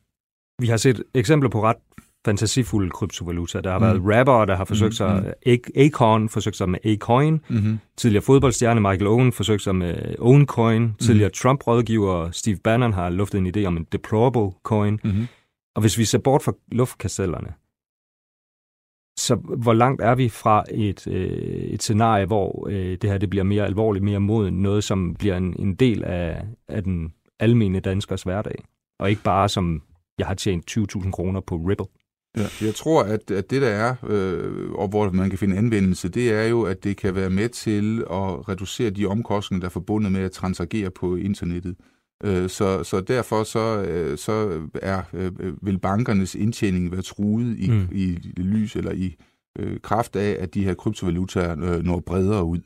vi 0.58 0.66
har 0.66 0.76
set 0.76 1.02
eksempler 1.14 1.50
på 1.50 1.62
ret 1.62 1.76
fantasifulde 2.24 2.90
kryptovaluta. 2.90 3.60
Der 3.60 3.70
har 3.70 3.78
mm. 3.78 3.84
været 3.84 4.18
rapper, 4.18 4.44
der 4.44 4.56
har 4.56 4.64
forsøgt 4.64 4.94
sig, 4.94 5.34
mm. 5.46 5.52
Acorn 5.76 6.28
forsøgt 6.28 6.56
sig 6.56 6.68
med 6.68 6.78
Acoin, 6.84 7.40
mm-hmm. 7.48 7.78
tidligere 7.96 8.22
fodboldstjerne 8.22 8.80
Michael 8.80 9.06
Owen 9.06 9.32
forsøgt 9.32 9.62
sig 9.62 9.76
med 9.76 10.14
Owncoin, 10.18 10.82
mm. 10.82 10.94
tidligere 10.94 11.30
Trump-rådgiver 11.30 12.30
Steve 12.30 12.56
Bannon 12.64 12.92
har 12.92 13.10
luftet 13.10 13.38
en 13.38 13.56
idé 13.56 13.64
om 13.64 13.76
en 13.76 13.86
deplorable 13.92 14.50
coin. 14.62 15.00
Mm-hmm. 15.04 15.26
Og 15.74 15.80
hvis 15.80 15.98
vi 15.98 16.04
ser 16.04 16.18
bort 16.18 16.42
fra 16.42 16.52
luftkastellerne, 16.72 17.54
så 19.18 19.34
hvor 19.34 19.72
langt 19.72 20.02
er 20.02 20.14
vi 20.14 20.28
fra 20.28 20.64
et, 20.70 21.06
øh, 21.06 21.62
et 21.62 21.82
scenarie, 21.82 22.26
hvor 22.26 22.68
øh, 22.70 22.98
det 23.02 23.10
her 23.10 23.18
det 23.18 23.30
bliver 23.30 23.44
mere 23.44 23.64
alvorligt, 23.64 24.04
mere 24.04 24.20
mod 24.20 24.50
noget, 24.50 24.84
som 24.84 25.14
bliver 25.14 25.36
en, 25.36 25.56
en 25.58 25.74
del 25.74 26.04
af, 26.04 26.46
af 26.68 26.84
den 26.84 27.14
almindelige 27.38 27.80
danskers 27.80 28.22
hverdag, 28.22 28.64
og 28.98 29.10
ikke 29.10 29.22
bare 29.22 29.48
som, 29.48 29.82
jeg 30.18 30.26
har 30.26 30.34
tjent 30.34 30.70
20.000 30.70 31.10
kroner 31.10 31.40
på 31.40 31.56
Ripple. 31.56 31.86
Ja, 32.36 32.66
jeg 32.66 32.74
tror, 32.74 33.02
at, 33.02 33.30
at 33.30 33.50
det 33.50 33.62
der 33.62 33.68
er, 33.68 33.94
øh, 34.08 34.72
og 34.72 34.88
hvor 34.88 35.10
man 35.10 35.30
kan 35.30 35.38
finde 35.38 35.56
anvendelse, 35.56 36.08
det 36.08 36.32
er 36.32 36.42
jo, 36.42 36.62
at 36.62 36.84
det 36.84 36.96
kan 36.96 37.14
være 37.14 37.30
med 37.30 37.48
til 37.48 37.98
at 38.00 38.48
reducere 38.48 38.90
de 38.90 39.06
omkostninger, 39.06 39.60
der 39.60 39.68
er 39.68 39.70
forbundet 39.70 40.12
med 40.12 40.20
at 40.20 40.32
transagere 40.32 40.90
på 40.90 41.16
internettet. 41.16 41.76
Øh, 42.24 42.48
så, 42.48 42.84
så 42.84 43.00
derfor 43.00 43.44
så, 43.44 43.82
øh, 43.82 44.18
så 44.18 44.60
er, 44.74 45.02
øh, 45.12 45.32
vil 45.62 45.78
bankernes 45.78 46.34
indtjening 46.34 46.92
være 46.92 47.02
truet 47.02 47.58
i, 47.58 47.70
mm. 47.70 47.88
i 47.92 48.18
lys 48.36 48.76
eller 48.76 48.92
i 48.92 49.16
øh, 49.58 49.80
kraft 49.80 50.16
af, 50.16 50.36
at 50.40 50.54
de 50.54 50.64
her 50.64 50.74
kryptovalutaer 50.74 51.56
øh, 51.62 51.82
når 51.82 52.00
bredere 52.00 52.44
ud. 52.44 52.60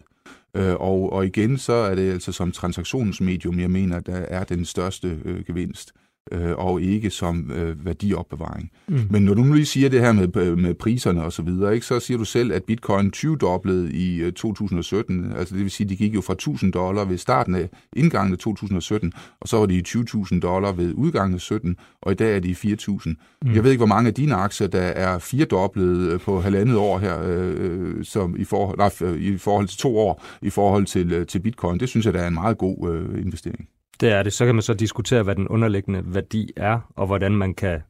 Øh, 0.57 0.75
og, 0.75 1.13
og 1.13 1.27
igen, 1.27 1.59
så 1.59 1.73
er 1.73 1.95
det 1.95 2.13
altså 2.13 2.33
som 2.33 2.53
transaktionsmedium, 2.53 3.61
jeg 3.61 3.71
mener, 3.71 4.01
der 4.01 4.17
er 4.17 4.45
den 4.45 4.65
største 4.65 5.21
øh, 5.25 5.45
gevinst 5.45 5.93
øh, 6.33 6.53
og 6.57 6.83
ikke 6.83 7.11
som 7.11 7.51
øh, 7.51 7.87
værdiopbevaring. 7.87 8.71
Mm. 8.89 9.01
Men 9.11 9.23
når 9.23 9.35
du 9.35 9.43
nu 9.43 9.53
lige 9.53 9.67
siger 9.67 9.89
det 9.89 10.01
her 10.01 10.13
med, 10.13 10.37
øh, 10.37 10.59
med 10.59 10.75
priserne 10.75 11.25
og 11.25 11.33
så 11.33 11.43
videre, 11.43 11.75
ikke, 11.75 11.87
så 11.87 12.01
siger 12.01 12.19
du 12.19 12.25
selv, 12.25 12.53
at 12.53 12.65
bitcoin 12.65 13.13
20-doblede 13.17 13.93
i 13.93 14.17
øh, 14.17 14.33
2017. 14.33 15.33
Altså 15.37 15.55
det 15.55 15.63
vil 15.63 15.71
sige, 15.71 15.85
at 15.85 15.91
de 15.91 15.97
gik 15.97 16.15
jo 16.15 16.21
fra 16.21 16.33
1000 16.33 16.73
dollar 16.73 17.05
ved 17.05 17.19
starten 17.19 17.55
af 17.55 17.69
indgangen 17.97 18.33
af 18.33 18.39
2017, 18.39 19.13
og 19.41 19.49
så 19.49 19.57
var 19.57 19.67
de 19.67 19.83
20.000 19.89 20.41
dollar 20.41 20.73
ved 20.73 20.93
udgangen 20.95 21.35
af 21.35 21.41
17, 21.41 21.77
og 22.03 22.13
i 22.13 22.15
dag 22.15 22.37
er 22.37 22.41
de 22.41 22.53
4.000. 22.53 23.15
Mm. 23.43 23.55
Jeg 23.55 23.65
ved 23.65 23.71
ikke, 23.71 23.81
hvor 23.81 23.87
mange 23.87 24.09
af 24.09 24.15
dine 24.15 24.35
aktier, 24.35 24.67
der 24.67 24.81
er 24.81 25.19
firedoblet 25.19 26.13
øh, 26.13 26.21
på 26.21 26.41
halvandet 26.41 26.77
år 26.77 26.99
her, 26.99 27.23
øh, 27.25 28.05
som 28.05 28.37
i, 28.39 28.45
forhold, 28.45 28.79
nej, 28.79 29.17
i 29.19 29.39
forhold 29.39 29.69
til 29.69 29.79
to 29.79 29.99
år, 29.99 30.25
i 30.43 30.51
forhold 30.51 30.87
til, 30.87 31.13
øh, 31.13 31.27
til 31.27 31.39
bitcoin. 31.39 31.81
Det 31.81 31.89
synes 31.89 32.07
jeg, 32.07 32.15
der 32.15 32.21
er 32.21 32.29
en 32.29 32.35
meget 32.35 32.59
god 32.59 32.91
øh, 32.91 33.23
investering. 33.23 33.69
Det 34.01 34.13
er 34.13 34.23
det. 34.23 34.33
Så 34.33 34.47
kan 34.47 34.55
man 34.55 34.63
så 34.63 34.75
diskutere, 34.75 35.23
hvad 35.23 35.35
den 35.35 35.49
underliggende 35.49 36.15
værdi 36.15 36.51
er, 36.57 36.93
og 36.97 37.07
hvordan 37.07 37.33
man 37.33 37.55
kan 37.55 37.81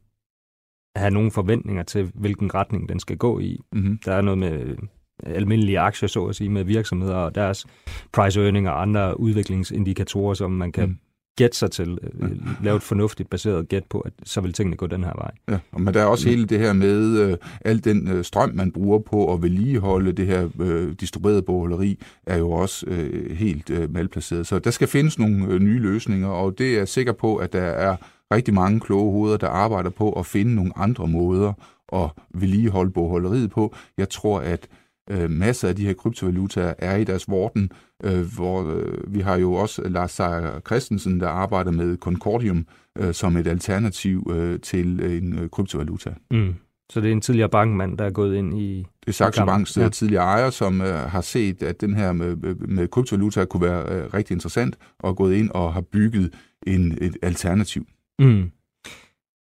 have 0.95 1.11
nogle 1.11 1.31
forventninger 1.31 1.83
til, 1.83 2.11
hvilken 2.13 2.53
retning 2.55 2.89
den 2.89 2.99
skal 2.99 3.17
gå 3.17 3.39
i. 3.39 3.59
Mm-hmm. 3.73 3.99
Der 4.05 4.13
er 4.13 4.21
noget 4.21 4.37
med 4.37 4.75
almindelige 5.23 5.79
aktier, 5.79 6.07
så 6.07 6.25
at 6.25 6.35
sige, 6.35 6.49
med 6.49 6.63
virksomheder 6.63 7.15
og 7.15 7.35
deres 7.35 7.65
price 8.13 8.41
earning 8.41 8.69
og 8.69 8.81
andre 8.81 9.19
udviklingsindikatorer, 9.19 10.33
som 10.33 10.51
man 10.51 10.71
kan 10.71 10.89
mm 10.89 10.97
gætte 11.35 11.57
sig 11.57 11.71
til, 11.71 11.97
øh, 12.03 12.29
ja. 12.29 12.35
lave 12.63 12.75
et 12.75 12.83
fornuftigt 12.83 13.29
baseret 13.29 13.69
gæt 13.69 13.83
på, 13.89 13.99
at 13.99 14.13
så 14.23 14.41
vil 14.41 14.53
tingene 14.53 14.75
gå 14.75 14.87
den 14.87 15.03
her 15.03 15.13
vej. 15.15 15.31
Ja, 15.49 15.79
men 15.79 15.93
der 15.93 16.01
er 16.01 16.05
også 16.05 16.29
hele 16.29 16.45
det 16.45 16.59
her 16.59 16.73
med 16.73 17.19
øh, 17.19 17.37
al 17.65 17.83
den 17.83 18.07
øh, 18.07 18.23
strøm, 18.23 18.51
man 18.53 18.71
bruger 18.71 18.99
på 18.99 19.33
at 19.33 19.41
vedligeholde 19.41 20.11
det 20.11 20.25
her 20.25 20.49
øh, 20.59 20.93
distribuerede 20.99 21.41
bogholderi, 21.41 21.99
er 22.25 22.37
jo 22.37 22.51
også 22.51 22.85
øh, 22.87 23.37
helt 23.37 23.69
øh, 23.69 23.93
malplaceret. 23.93 24.47
Så 24.47 24.59
der 24.59 24.71
skal 24.71 24.87
findes 24.87 25.19
nogle 25.19 25.45
øh, 25.47 25.59
nye 25.59 25.79
løsninger, 25.79 26.27
og 26.27 26.57
det 26.57 26.73
er 26.73 26.77
jeg 26.77 26.87
sikker 26.87 27.13
på, 27.13 27.35
at 27.35 27.53
der 27.53 27.61
er 27.61 27.95
rigtig 28.31 28.53
mange 28.53 28.79
kloge 28.79 29.11
hoveder, 29.11 29.37
der 29.37 29.47
arbejder 29.47 29.89
på 29.89 30.11
at 30.11 30.25
finde 30.25 30.55
nogle 30.55 30.71
andre 30.75 31.07
måder 31.07 31.53
at 31.93 32.09
vedligeholde 32.33 32.91
bogholderiet 32.91 33.51
på. 33.51 33.75
Jeg 33.97 34.09
tror, 34.09 34.39
at 34.39 34.67
øh, 35.09 35.29
masser 35.29 35.67
af 35.67 35.75
de 35.75 35.85
her 35.85 35.93
kryptovalutaer 35.93 36.73
er 36.79 36.95
i 36.95 37.03
deres 37.03 37.27
vorten, 37.27 37.69
øh, 38.03 38.35
hvor 38.35 38.75
øh, 38.75 39.13
vi 39.13 39.19
har 39.19 39.37
jo 39.37 39.53
også 39.53 39.81
Lars 39.89 40.11
Seier 40.11 40.59
Christensen, 40.59 41.19
der 41.19 41.27
arbejder 41.27 41.71
med 41.71 41.97
Concordium 41.97 42.65
øh, 42.97 43.13
som 43.13 43.37
et 43.37 43.47
alternativ 43.47 44.31
øh, 44.35 44.59
til 44.59 45.17
en 45.17 45.39
øh, 45.39 45.49
kryptovaluta. 45.49 46.13
Mm. 46.31 46.53
Så 46.89 47.01
det 47.01 47.07
er 47.07 47.11
en 47.11 47.21
tidligere 47.21 47.49
bankmand, 47.49 47.97
der 47.97 48.05
er 48.05 48.11
gået 48.11 48.35
ind 48.35 48.59
i... 48.59 48.77
Det 48.99 49.07
er 49.07 49.11
Saxo 49.11 49.45
Banks 49.45 49.77
ja. 49.77 49.89
tidligere 49.89 50.23
ejer, 50.23 50.49
som 50.49 50.81
øh, 50.81 50.95
har 50.95 51.21
set, 51.21 51.63
at 51.63 51.81
den 51.81 51.95
her 51.95 52.11
med, 52.11 52.35
med 52.55 52.87
kryptovaluta 52.87 53.45
kunne 53.45 53.61
være 53.61 53.83
øh, 53.89 54.13
rigtig 54.13 54.33
interessant, 54.33 54.77
og 54.99 55.09
er 55.09 55.13
gået 55.13 55.35
ind 55.35 55.49
og 55.49 55.73
har 55.73 55.81
bygget 55.81 56.33
en, 56.67 56.97
et 57.01 57.17
alternativ. 57.21 57.85
Mm. 58.19 58.51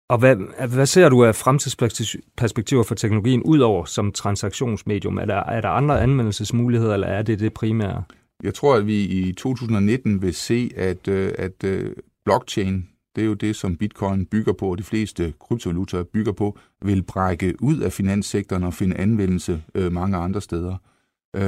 Og 0.09 0.19
hvad, 0.19 0.37
hvad 0.69 0.87
ser 0.87 1.09
du 1.09 1.25
af 1.25 1.35
fremtidsperspektiver 1.35 2.83
for 2.83 2.95
teknologien, 2.95 3.43
udover 3.43 3.85
som 3.85 4.13
transaktionsmedium? 4.13 5.19
Er 5.19 5.25
der, 5.25 5.37
er 5.37 5.61
der 5.61 5.69
andre 5.69 6.03
anvendelsesmuligheder, 6.03 6.95
eller 6.95 7.07
er 7.07 7.23
det 7.23 7.41
det 7.41 7.55
primære? 7.55 8.03
Jeg 8.43 8.55
tror, 8.55 8.77
at 8.77 8.87
vi 8.87 9.03
i 9.03 9.33
2019 9.33 10.23
vil 10.23 10.35
se, 10.35 10.71
at, 10.77 11.09
øh, 11.09 11.33
at 11.39 11.65
øh, 11.65 11.93
blockchain, 12.25 12.89
det 13.17 13.23
er 13.23 13.27
jo 13.27 13.35
det, 13.35 13.57
som 13.57 13.77
bitcoin 13.77 14.27
bygger 14.27 14.53
på, 14.53 14.71
og 14.71 14.79
de 14.79 14.83
fleste 14.83 15.35
kryptovalutaer 15.41 16.03
bygger 16.03 16.33
på, 16.33 16.59
vil 16.83 17.03
brække 17.03 17.55
ud 17.61 17.79
af 17.79 17.93
finanssektoren 17.93 18.65
og 18.65 18.75
finde 18.75 18.97
anvendelse 18.97 19.63
øh, 19.75 19.93
mange 19.93 20.17
andre 20.17 20.41
steder. 20.41 20.77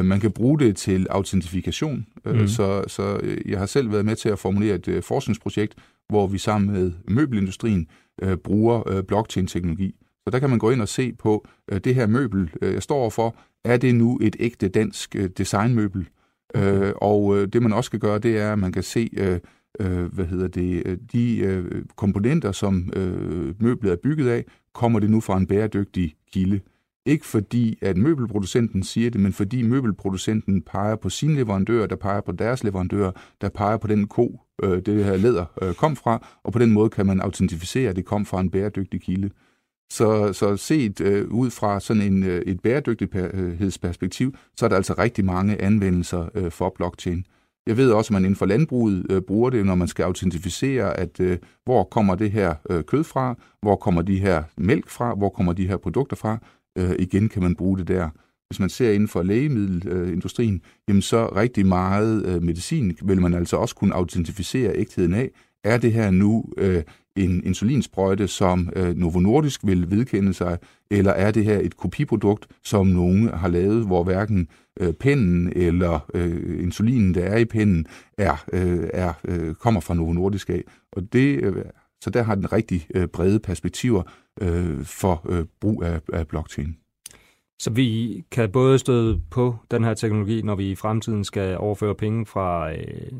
Man 0.02 0.20
kan 0.20 0.32
bruge 0.32 0.58
det 0.58 0.76
til 0.76 1.06
autentifikation, 1.10 2.06
mm. 2.24 2.48
så, 2.48 2.84
så 2.86 3.20
jeg 3.46 3.58
har 3.58 3.66
selv 3.66 3.92
været 3.92 4.04
med 4.04 4.16
til 4.16 4.28
at 4.28 4.38
formulere 4.38 4.74
et 4.74 5.04
forskningsprojekt, 5.04 5.74
hvor 6.08 6.26
vi 6.26 6.38
sammen 6.38 6.72
med 6.72 6.92
møbelindustrien 7.08 7.86
øh, 8.22 8.36
bruger 8.36 8.88
øh, 8.88 9.02
blockchain-teknologi. 9.02 9.94
Så 10.24 10.30
der 10.30 10.38
kan 10.38 10.50
man 10.50 10.58
gå 10.58 10.70
ind 10.70 10.80
og 10.80 10.88
se 10.88 11.12
på 11.12 11.46
øh, 11.72 11.80
det 11.80 11.94
her 11.94 12.06
møbel, 12.06 12.50
øh, 12.62 12.74
jeg 12.74 12.82
står 12.82 13.10
for, 13.10 13.36
er 13.64 13.76
det 13.76 13.94
nu 13.94 14.18
et 14.22 14.36
ægte 14.38 14.68
dansk 14.68 15.16
øh, 15.16 15.30
designmøbel? 15.38 16.08
Okay. 16.54 16.88
Øh, 16.88 16.92
og 16.96 17.38
øh, 17.38 17.48
det 17.48 17.62
man 17.62 17.72
også 17.72 17.88
skal 17.88 18.00
gøre, 18.00 18.18
det 18.18 18.38
er, 18.38 18.52
at 18.52 18.58
man 18.58 18.72
kan 18.72 18.82
se, 18.82 19.10
øh, 19.16 19.40
øh, 19.80 20.14
hvad 20.14 20.24
hedder 20.24 20.48
det, 20.48 20.82
øh, 20.86 20.98
de 21.12 21.38
øh, 21.38 21.84
komponenter, 21.96 22.52
som 22.52 22.92
øh, 22.96 23.62
møblet 23.62 23.92
er 23.92 23.96
bygget 23.96 24.28
af, 24.28 24.44
kommer 24.74 25.00
det 25.00 25.10
nu 25.10 25.20
fra 25.20 25.36
en 25.36 25.46
bæredygtig 25.46 26.14
kilde. 26.32 26.60
Ikke 27.06 27.26
fordi, 27.26 27.78
at 27.82 27.96
møbelproducenten 27.96 28.82
siger 28.82 29.10
det, 29.10 29.20
men 29.20 29.32
fordi 29.32 29.62
møbelproducenten 29.62 30.62
peger 30.62 30.96
på 30.96 31.08
sine 31.08 31.34
leverandører, 31.34 31.86
der 31.86 31.96
peger 31.96 32.20
på 32.20 32.32
deres 32.32 32.64
leverandører, 32.64 33.12
der 33.40 33.48
peger 33.48 33.76
på 33.76 33.86
den 33.86 34.08
ko, 34.08 34.40
øh, 34.62 34.82
det 34.86 35.04
her 35.04 35.16
læder 35.16 35.44
øh, 35.62 35.74
kom 35.74 35.96
fra, 35.96 36.26
og 36.44 36.52
på 36.52 36.58
den 36.58 36.72
måde 36.72 36.90
kan 36.90 37.06
man 37.06 37.20
autentificere, 37.20 37.90
at 37.90 37.96
det 37.96 38.04
kom 38.04 38.26
fra 38.26 38.40
en 38.40 38.50
bæredygtig 38.50 39.00
kilde. 39.00 39.30
Så, 39.92 40.32
så 40.32 40.56
set 40.56 41.00
øh, 41.00 41.28
ud 41.28 41.50
fra 41.50 41.80
sådan 41.80 42.02
en, 42.02 42.22
øh, 42.22 42.42
et 42.46 42.60
bæredygtighedsperspektiv, 42.60 44.34
så 44.56 44.64
er 44.64 44.68
der 44.68 44.76
altså 44.76 44.94
rigtig 44.98 45.24
mange 45.24 45.62
anvendelser 45.62 46.28
øh, 46.34 46.50
for 46.50 46.72
blockchain. 46.76 47.24
Jeg 47.66 47.76
ved 47.76 47.90
også, 47.90 48.08
at 48.08 48.12
man 48.12 48.24
inden 48.24 48.36
for 48.36 48.46
landbruget 48.46 49.06
øh, 49.10 49.22
bruger 49.22 49.50
det, 49.50 49.66
når 49.66 49.74
man 49.74 49.88
skal 49.88 50.02
autentificere, 50.02 50.96
at 50.96 51.20
øh, 51.20 51.38
hvor 51.64 51.84
kommer 51.84 52.14
det 52.14 52.30
her 52.30 52.54
øh, 52.70 52.84
kød 52.84 53.04
fra, 53.04 53.34
hvor 53.62 53.76
kommer 53.76 54.02
de 54.02 54.18
her 54.18 54.42
mælk 54.56 54.88
fra, 54.88 55.14
hvor 55.14 55.28
kommer 55.28 55.52
de 55.52 55.66
her 55.66 55.76
produkter 55.76 56.16
fra. 56.16 56.38
Øh, 56.78 56.96
igen 56.98 57.28
kan 57.28 57.42
man 57.42 57.56
bruge 57.56 57.78
det 57.78 57.88
der. 57.88 58.10
Hvis 58.48 58.60
man 58.60 58.68
ser 58.68 58.92
inden 58.92 59.08
for 59.08 59.22
lægemiddelindustrien, 59.22 60.60
jamen 60.88 61.02
så 61.02 61.26
rigtig 61.26 61.66
meget 61.66 62.26
øh, 62.26 62.42
medicin 62.42 62.96
vil 63.02 63.20
man 63.20 63.34
altså 63.34 63.56
også 63.56 63.74
kunne 63.74 63.94
autentificere 63.94 64.76
ægtheden 64.76 65.14
af. 65.14 65.30
Er 65.64 65.78
det 65.78 65.92
her 65.92 66.10
nu 66.10 66.44
øh, 66.58 66.82
en 67.16 67.44
insulinsprøjte, 67.44 68.28
som 68.28 68.70
øh, 68.76 68.96
Novo 68.96 69.20
Nordisk 69.20 69.66
vil 69.66 69.90
vedkende 69.90 70.34
sig, 70.34 70.58
eller 70.90 71.12
er 71.12 71.30
det 71.30 71.44
her 71.44 71.58
et 71.58 71.76
kopiprodukt, 71.76 72.46
som 72.64 72.86
nogen 72.86 73.28
har 73.28 73.48
lavet, 73.48 73.86
hvor 73.86 74.04
hverken 74.04 74.48
øh, 74.80 74.92
pennen 74.92 75.52
eller 75.56 76.10
øh, 76.14 76.62
insulinen, 76.62 77.14
der 77.14 77.24
er 77.24 77.36
i 77.36 77.44
pennen, 77.44 77.86
er, 78.18 78.44
øh, 78.52 78.88
er, 78.92 79.12
øh, 79.28 79.54
kommer 79.54 79.80
fra 79.80 79.94
Novo 79.94 80.12
Nordisk 80.12 80.50
af. 80.50 80.62
Og 80.92 81.12
det, 81.12 81.44
øh, 81.44 81.64
så 82.00 82.10
der 82.10 82.22
har 82.22 82.34
den 82.34 82.52
rigtig 82.52 82.86
øh, 82.94 83.08
brede 83.08 83.40
perspektiver 83.40 84.02
øh, 84.40 84.84
for 84.84 85.26
øh, 85.28 85.44
brug 85.60 85.84
af, 85.84 86.00
af 86.12 86.28
blockchain. 86.28 86.76
Så 87.60 87.70
vi 87.70 88.22
kan 88.30 88.52
både 88.52 88.78
støde 88.78 89.20
på 89.30 89.56
den 89.70 89.84
her 89.84 89.94
teknologi, 89.94 90.42
når 90.42 90.54
vi 90.54 90.70
i 90.70 90.74
fremtiden 90.74 91.24
skal 91.24 91.58
overføre 91.58 91.94
penge 91.94 92.26
fra, 92.26 92.72
øh, 92.72 93.12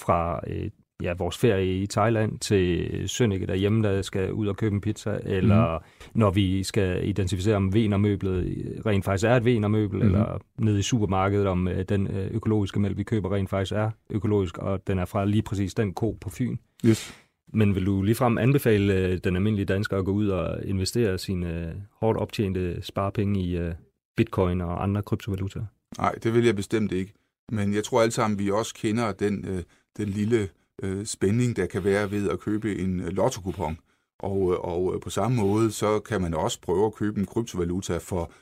fra 0.00 0.40
øh, 0.46 0.70
ja, 1.02 1.14
vores 1.18 1.38
ferie 1.38 1.82
i 1.82 1.86
Thailand 1.86 2.38
til 2.38 2.88
Sønneke 3.08 3.46
derhjemme, 3.46 3.88
der 3.88 4.02
skal 4.02 4.32
ud 4.32 4.46
og 4.46 4.56
købe 4.56 4.74
en 4.74 4.80
pizza, 4.80 5.18
eller 5.24 5.78
mm. 5.78 5.84
når 6.14 6.30
vi 6.30 6.62
skal 6.62 7.08
identificere, 7.08 7.56
om 7.56 7.74
venermøblet 7.74 8.46
rent 8.86 9.04
faktisk 9.04 9.24
er 9.24 9.36
et 9.36 9.44
venermøbel, 9.44 10.00
mm. 10.00 10.06
eller 10.06 10.38
nede 10.58 10.78
i 10.78 10.82
supermarkedet, 10.82 11.46
om 11.46 11.68
øh, 11.68 11.84
den 11.88 12.06
øh, 12.06 12.34
økologiske 12.34 12.80
mælk, 12.80 12.96
vi 12.96 13.02
køber, 13.02 13.34
rent 13.34 13.50
faktisk 13.50 13.72
er 13.72 13.90
økologisk, 14.10 14.58
og 14.58 14.86
den 14.86 14.98
er 14.98 15.04
fra 15.04 15.24
lige 15.24 15.42
præcis 15.42 15.74
den 15.74 15.94
ko 15.94 16.18
på 16.20 16.30
Fyn. 16.30 16.56
Yes. 16.86 17.14
Men 17.52 17.74
vil 17.74 17.86
du 17.86 18.02
ligefrem 18.02 18.38
anbefale 18.38 18.94
øh, 18.94 19.18
den 19.24 19.36
almindelige 19.36 19.66
dansker 19.66 19.98
at 19.98 20.04
gå 20.04 20.12
ud 20.12 20.28
og 20.28 20.64
investere 20.64 21.18
sine 21.18 21.66
øh, 21.66 21.74
hårdt 21.92 22.18
optjente 22.18 22.82
sparepenge 22.82 23.40
i 23.40 23.56
øh, 23.56 23.74
bitcoin 24.16 24.60
og 24.60 24.82
andre 24.82 25.02
kryptovalutaer? 25.02 25.64
Nej, 25.98 26.12
det 26.22 26.34
vil 26.34 26.44
jeg 26.44 26.56
bestemt 26.56 26.92
ikke. 26.92 27.12
Men 27.52 27.74
jeg 27.74 27.84
tror 27.84 28.02
alle 28.02 28.12
sammen, 28.12 28.38
vi 28.38 28.50
også 28.50 28.74
kender 28.74 29.12
den, 29.12 29.64
den 29.96 30.08
lille 30.08 30.48
spænding, 31.04 31.56
der 31.56 31.66
kan 31.66 31.84
være 31.84 32.10
ved 32.10 32.30
at 32.30 32.40
købe 32.40 32.78
en 32.78 32.96
lottokupon. 32.98 33.14
lotto-kupon. 33.14 33.78
Og, 34.22 34.64
og 34.64 35.00
på 35.00 35.10
samme 35.10 35.36
måde, 35.36 35.70
så 35.70 36.00
kan 36.00 36.22
man 36.22 36.34
også 36.34 36.60
prøve 36.60 36.86
at 36.86 36.94
købe 36.94 37.20
en 37.20 37.26
kryptovaluta 37.26 37.98
for 37.98 38.32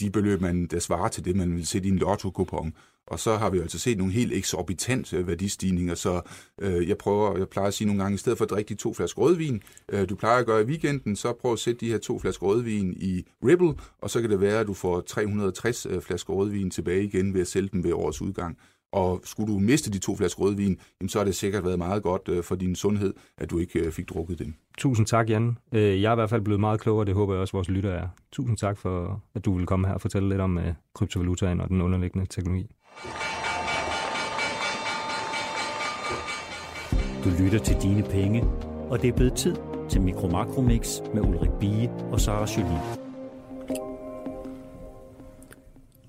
de 0.00 0.10
beløb, 0.10 0.40
man, 0.40 0.66
der 0.66 0.78
svarer 0.78 1.08
til 1.08 1.24
det, 1.24 1.36
man 1.36 1.56
vil 1.56 1.66
sætte 1.66 1.88
i 1.88 1.90
en 1.90 1.98
lotto-kupon. 1.98 2.74
Og 3.06 3.20
så 3.20 3.36
har 3.36 3.50
vi 3.50 3.58
altså 3.58 3.78
set 3.78 3.98
nogle 3.98 4.12
helt 4.12 4.32
eksorbitante 4.32 5.16
øh, 5.16 5.26
værdistigninger, 5.26 5.94
så 5.94 6.20
øh, 6.60 6.88
jeg 6.88 6.98
prøver, 6.98 7.38
jeg 7.38 7.48
plejer 7.48 7.68
at 7.68 7.74
sige 7.74 7.86
nogle 7.86 8.02
gange, 8.02 8.14
i 8.14 8.18
stedet 8.18 8.38
for 8.38 8.44
at 8.44 8.50
drikke 8.50 8.68
de 8.68 8.74
to 8.74 8.94
flasker 8.94 9.22
rødvin, 9.22 9.62
øh, 9.88 10.08
du 10.08 10.14
plejer 10.14 10.38
at 10.38 10.46
gøre 10.46 10.62
i 10.62 10.64
weekenden, 10.64 11.16
så 11.16 11.32
prøv 11.32 11.52
at 11.52 11.58
sætte 11.58 11.80
de 11.80 11.90
her 11.90 11.98
to 11.98 12.18
flasker 12.18 12.46
rødvin 12.46 12.94
i 12.96 13.24
Ripple, 13.44 13.74
og 13.98 14.10
så 14.10 14.20
kan 14.20 14.30
det 14.30 14.40
være, 14.40 14.60
at 14.60 14.66
du 14.66 14.74
får 14.74 15.00
360 15.00 15.86
øh, 15.86 16.00
flasker 16.00 16.34
rødvin 16.34 16.70
tilbage 16.70 17.04
igen 17.04 17.34
ved 17.34 17.40
at 17.40 17.48
sælge 17.48 17.68
dem 17.72 17.84
ved 17.84 17.92
årets 17.92 18.22
udgang. 18.22 18.58
Og 18.94 19.20
skulle 19.24 19.54
du 19.54 19.58
miste 19.58 19.90
de 19.90 19.98
to 19.98 20.16
flasker 20.16 20.42
rødvin, 20.42 20.78
jamen, 21.00 21.08
så 21.08 21.18
har 21.18 21.24
det 21.24 21.34
sikkert 21.34 21.64
været 21.64 21.78
meget 21.78 22.02
godt 22.02 22.28
øh, 22.28 22.42
for 22.42 22.54
din 22.54 22.74
sundhed, 22.74 23.14
at 23.38 23.50
du 23.50 23.58
ikke 23.58 23.78
øh, 23.78 23.92
fik 23.92 24.08
drukket 24.08 24.38
dem. 24.38 24.54
Tusind 24.78 25.06
tak, 25.06 25.30
Jan. 25.30 25.58
Øh, 25.72 26.02
jeg 26.02 26.08
er 26.08 26.12
i 26.12 26.14
hvert 26.14 26.30
fald 26.30 26.42
blevet 26.42 26.60
meget 26.60 26.80
klogere, 26.80 27.04
det 27.04 27.14
håber 27.14 27.32
jeg 27.34 27.40
også, 27.40 27.52
vores 27.52 27.68
lytter 27.68 27.90
er. 27.90 28.08
Tusind 28.32 28.56
tak 28.56 28.78
for, 28.78 29.22
at 29.34 29.44
du 29.44 29.56
vil 29.56 29.66
komme 29.66 29.86
her 29.86 29.94
og 29.94 30.00
fortælle 30.00 30.28
lidt 30.28 30.40
om 30.40 30.58
øh, 30.58 30.74
kryptovalutaen 30.94 31.60
og 31.60 31.68
den 31.68 31.82
underliggende 31.82 32.26
teknologi. 32.26 32.70
Du 37.24 37.30
lytter 37.42 37.58
til 37.58 37.76
Dine 37.82 38.02
Penge, 38.02 38.44
og 38.90 39.02
det 39.02 39.08
er 39.08 39.12
blevet 39.12 39.34
tid 39.34 39.56
til 39.90 40.00
Mikro 40.00 40.28
Makromix 40.28 41.00
med 41.14 41.22
Ulrik 41.22 41.50
Bie 41.60 41.90
og 42.12 42.20
Sara 42.20 42.46
Jolie. 42.56 42.80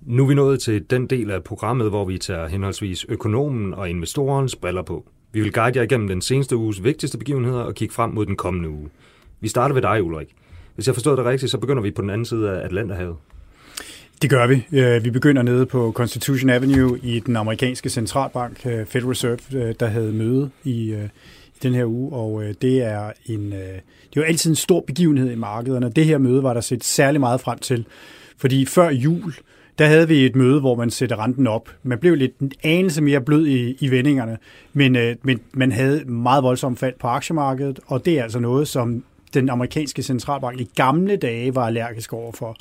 Nu 0.02 0.24
er 0.24 0.28
vi 0.28 0.34
nået 0.34 0.62
til 0.62 0.90
den 0.90 1.08
del 1.08 1.32
af 1.32 1.44
programmet, 1.44 1.90
hvor 1.90 2.06
vi 2.06 2.18
tager 2.18 2.48
henholdsvis 2.48 3.06
økonomen 3.10 3.74
og 3.74 3.90
investorens 3.90 4.56
briller 4.56 4.82
på. 4.82 5.06
Vi 5.32 5.42
vil 5.42 5.54
guide 5.54 5.78
jer 5.80 5.84
igennem 5.84 6.08
den 6.08 6.22
seneste 6.22 6.58
uges 6.58 6.84
vigtigste 6.84 7.18
begivenheder 7.18 7.62
og 7.62 7.76
kigge 7.76 7.94
frem 7.94 8.12
mod 8.12 8.26
den 8.26 8.36
kommende 8.36 8.70
uge. 8.70 8.90
Vi 9.42 9.48
starter 9.48 9.74
ved 9.74 9.82
dig, 9.82 10.04
Ulrik. 10.04 10.36
Hvis 10.76 10.88
jeg 10.88 10.96
forstår 10.96 11.16
det 11.16 11.26
rigtigt, 11.26 11.52
så 11.52 11.58
begynder 11.58 11.84
vi 11.84 11.92
på 11.92 12.02
den 12.02 12.10
anden 12.10 12.26
side 12.26 12.52
af 12.52 12.66
Atlanterhavet. 12.66 13.16
Det 14.26 14.32
gør 14.32 14.48
vi. 14.48 14.68
Øh, 14.72 15.04
vi 15.04 15.12
begynder 15.12 15.42
nede 15.42 15.66
på 15.66 15.92
Constitution 15.92 16.50
Avenue 16.50 17.00
i 17.04 17.20
den 17.20 17.36
amerikanske 17.36 17.90
centralbank, 17.90 18.66
øh, 18.66 18.86
Federal 18.86 19.08
Reserve, 19.08 19.38
øh, 19.54 19.76
der 19.80 19.88
havde 19.88 20.12
møde 20.12 20.50
i, 20.64 20.94
i 21.56 21.58
den 21.64 21.74
her 21.74 21.86
uge, 21.86 22.14
og 22.14 22.44
det 22.62 22.84
er 22.84 23.12
en 23.26 23.52
det 23.52 24.18
er 24.18 24.22
jo 24.22 24.22
altid 24.22 24.50
en 24.50 24.56
stor 24.56 24.84
begivenhed 24.88 25.32
i 25.32 25.36
markederne. 25.36 25.90
Det 25.90 26.06
her 26.06 26.18
møde 26.18 26.44
var 26.44 26.54
der 26.54 26.62
set 26.62 26.84
særlig 26.84 27.20
meget 27.20 27.42
frem 27.42 27.60
til, 27.60 27.86
fordi 28.38 28.66
før 28.66 28.90
jul, 28.90 29.34
der 29.80 29.86
havde 29.86 30.08
vi 30.08 30.26
et 30.26 30.36
møde, 30.36 30.60
hvor 30.60 30.76
man 30.76 30.90
sætter 30.90 31.24
renten 31.24 31.48
op. 31.48 31.70
Man 31.84 32.00
blev 32.00 32.16
lidt 32.16 32.38
en 32.38 32.52
anelse 32.64 33.02
mere 33.02 33.22
blød 33.22 33.48
i, 33.48 33.78
i 33.80 33.92
vendingerne, 33.92 34.38
men, 34.74 34.98
men 35.24 35.40
man 35.54 35.72
havde 35.72 36.06
meget 36.06 36.44
voldsomt 36.44 36.80
fald 36.80 36.94
på 37.00 37.08
aktiemarkedet, 37.08 37.80
og 37.88 38.06
det 38.06 38.20
er 38.20 38.24
altså 38.24 38.40
noget, 38.40 38.68
som 38.68 39.04
den 39.34 39.50
amerikanske 39.50 40.04
centralbank 40.04 40.62
i 40.62 40.70
gamle 40.76 41.16
dage 41.16 41.56
var 41.56 41.68
allergisk 41.68 42.14
overfor. 42.14 42.58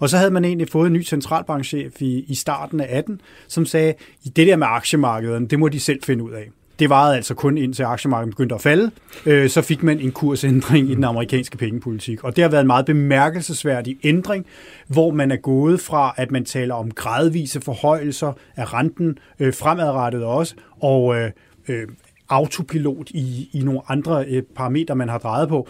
Og 0.00 0.08
så 0.08 0.16
havde 0.16 0.30
man 0.30 0.44
egentlig 0.44 0.68
fået 0.68 0.86
en 0.86 0.92
ny 0.92 1.04
centralbankchef 1.04 2.02
i, 2.02 2.24
i 2.28 2.34
starten 2.34 2.80
af 2.80 2.86
18, 2.90 3.20
som 3.48 3.66
sagde, 3.66 3.94
det 4.36 4.46
der 4.46 4.56
med 4.56 4.66
aktiemarkedet, 4.70 5.50
det 5.50 5.58
må 5.58 5.68
de 5.68 5.80
selv 5.80 6.02
finde 6.02 6.24
ud 6.24 6.30
af. 6.30 6.48
Det 6.78 6.90
varede 6.90 7.16
altså 7.16 7.34
kun 7.34 7.58
indtil 7.58 7.82
aktiemarkedet 7.82 8.30
begyndte 8.30 8.54
at 8.54 8.60
falde. 8.60 8.90
Øh, 9.26 9.50
så 9.50 9.62
fik 9.62 9.82
man 9.82 10.00
en 10.00 10.12
kursændring 10.12 10.90
i 10.90 10.94
den 10.94 11.04
amerikanske 11.04 11.56
pengepolitik. 11.56 12.24
Og 12.24 12.36
det 12.36 12.44
har 12.44 12.50
været 12.50 12.60
en 12.60 12.66
meget 12.66 12.86
bemærkelsesværdig 12.86 13.98
ændring, 14.04 14.46
hvor 14.88 15.10
man 15.10 15.30
er 15.30 15.36
gået 15.36 15.80
fra, 15.80 16.14
at 16.16 16.30
man 16.30 16.44
taler 16.44 16.74
om 16.74 16.90
gradvise 16.90 17.60
forhøjelser 17.60 18.32
af 18.56 18.74
renten 18.74 19.18
øh, 19.40 19.54
fremadrettet 19.54 20.24
også, 20.24 20.54
og 20.80 21.16
øh, 21.16 21.30
øh, 21.68 21.88
autopilot 22.28 23.10
i, 23.10 23.50
i 23.52 23.62
nogle 23.62 23.80
andre 23.88 24.24
øh, 24.28 24.42
parametre, 24.56 24.96
man 24.96 25.08
har 25.08 25.18
drejet 25.18 25.48
på, 25.48 25.68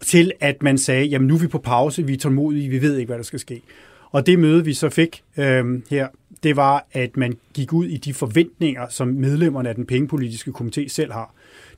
til 0.00 0.32
at 0.40 0.62
man 0.62 0.78
sagde, 0.78 1.06
jamen 1.06 1.28
nu 1.28 1.34
er 1.34 1.38
vi 1.38 1.46
på 1.46 1.58
pause, 1.58 2.06
vi 2.06 2.12
er 2.12 2.18
tålmodige, 2.18 2.68
vi 2.68 2.82
ved 2.82 2.96
ikke, 2.96 3.08
hvad 3.08 3.18
der 3.18 3.24
skal 3.24 3.38
ske. 3.38 3.62
Og 4.10 4.26
det 4.26 4.38
møde, 4.38 4.64
vi 4.64 4.74
så 4.74 4.88
fik 4.88 5.22
øh, 5.36 5.64
her, 5.90 6.08
det 6.42 6.56
var, 6.56 6.86
at 6.92 7.16
man 7.16 7.38
gik 7.54 7.72
ud 7.72 7.86
i 7.86 7.96
de 7.96 8.14
forventninger, 8.14 8.88
som 8.88 9.08
medlemmerne 9.08 9.68
af 9.68 9.74
den 9.74 9.86
pengepolitiske 9.86 10.50
komité 10.50 10.88
selv 10.88 11.12
har. 11.12 11.34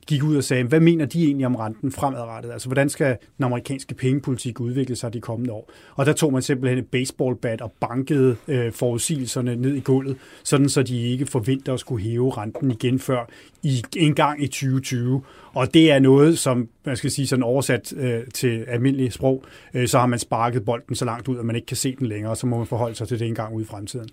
Gik 0.07 0.23
ud 0.23 0.35
og 0.35 0.43
sagde, 0.43 0.63
hvad 0.63 0.79
mener 0.79 1.05
de 1.05 1.25
egentlig 1.25 1.45
om 1.45 1.55
renten 1.55 1.91
fremadrettet? 1.91 2.51
Altså, 2.51 2.67
hvordan 2.67 2.89
skal 2.89 3.17
den 3.37 3.45
amerikanske 3.45 3.95
pengepolitik 3.95 4.59
udvikle 4.59 4.95
sig 4.95 5.13
de 5.13 5.21
kommende 5.21 5.53
år? 5.53 5.71
Og 5.95 6.05
der 6.05 6.13
tog 6.13 6.33
man 6.33 6.41
simpelthen 6.41 6.79
et 6.79 6.87
baseballbat 6.87 7.61
og 7.61 7.73
bankede 7.79 8.35
øh, 8.47 8.71
forudsigelserne 8.71 9.55
ned 9.55 9.75
i 9.75 9.79
gulvet, 9.79 10.17
sådan 10.43 10.69
så 10.69 10.83
de 10.83 11.01
ikke 11.01 11.25
forventer 11.25 11.73
at 11.73 11.79
skulle 11.79 12.03
hæve 12.03 12.31
renten 12.31 12.71
igen 12.71 12.99
før 12.99 13.29
i, 13.63 13.83
en 13.97 14.15
gang 14.15 14.43
i 14.43 14.47
2020. 14.47 15.21
Og 15.53 15.73
det 15.73 15.91
er 15.91 15.99
noget, 15.99 16.39
som 16.39 16.69
man 16.85 16.97
skal 16.97 17.11
sige 17.11 17.27
sådan 17.27 17.43
oversat 17.43 17.93
øh, 17.97 18.23
til 18.33 18.65
almindelig 18.67 19.13
sprog, 19.13 19.43
øh, 19.73 19.87
så 19.87 19.99
har 19.99 20.05
man 20.05 20.19
sparket 20.19 20.65
bolden 20.65 20.95
så 20.95 21.05
langt 21.05 21.27
ud, 21.27 21.39
at 21.39 21.45
man 21.45 21.55
ikke 21.55 21.65
kan 21.65 21.77
se 21.77 21.95
den 21.95 22.07
længere, 22.07 22.35
så 22.35 22.47
må 22.47 22.57
man 22.57 22.67
forholde 22.67 22.95
sig 22.95 23.07
til 23.07 23.19
det 23.19 23.27
en 23.27 23.35
gang 23.35 23.55
ude 23.55 23.63
i 23.63 23.67
fremtiden. 23.67 24.09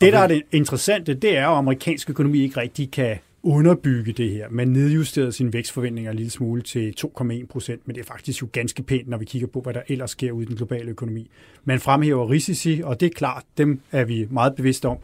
Det, 0.00 0.12
der 0.12 0.18
er 0.18 0.26
det 0.26 0.42
interessante, 0.52 1.14
det 1.14 1.36
er, 1.36 1.48
at 1.48 1.58
amerikansk 1.58 2.10
økonomi 2.10 2.42
ikke 2.42 2.60
rigtig 2.60 2.90
kan 2.90 3.18
underbygge 3.46 4.12
det 4.12 4.30
her. 4.30 4.46
Man 4.50 4.68
nedjusterede 4.68 5.32
sine 5.32 5.52
vækstforventninger 5.52 6.10
en 6.10 6.16
lille 6.16 6.30
smule 6.30 6.62
til 6.62 6.94
2,1 7.00 7.46
procent, 7.46 7.86
men 7.86 7.94
det 7.94 8.00
er 8.00 8.06
faktisk 8.06 8.42
jo 8.42 8.48
ganske 8.52 8.82
pænt, 8.82 9.08
når 9.08 9.18
vi 9.18 9.24
kigger 9.24 9.48
på, 9.48 9.60
hvad 9.60 9.74
der 9.74 9.82
ellers 9.88 10.10
sker 10.10 10.32
ude 10.32 10.42
i 10.42 10.46
den 10.46 10.56
globale 10.56 10.90
økonomi. 10.90 11.30
Man 11.64 11.80
fremhæver 11.80 12.30
risici, 12.30 12.80
og 12.84 13.00
det 13.00 13.06
er 13.06 13.10
klart, 13.10 13.42
dem 13.58 13.80
er 13.92 14.04
vi 14.04 14.26
meget 14.30 14.54
bevidste 14.54 14.88
om. 14.88 14.96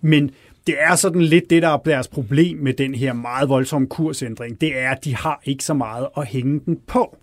Men 0.00 0.30
det 0.66 0.74
er 0.78 0.94
sådan 0.94 1.22
lidt 1.22 1.50
det, 1.50 1.62
der 1.62 1.68
er 1.68 1.76
deres 1.76 2.08
problem 2.08 2.58
med 2.58 2.72
den 2.72 2.94
her 2.94 3.12
meget 3.12 3.48
voldsomme 3.48 3.88
kursændring. 3.88 4.60
Det 4.60 4.78
er, 4.78 4.90
at 4.90 5.04
de 5.04 5.16
har 5.16 5.40
ikke 5.44 5.64
så 5.64 5.74
meget 5.74 6.08
at 6.16 6.26
hænge 6.26 6.60
den 6.66 6.80
på. 6.86 7.16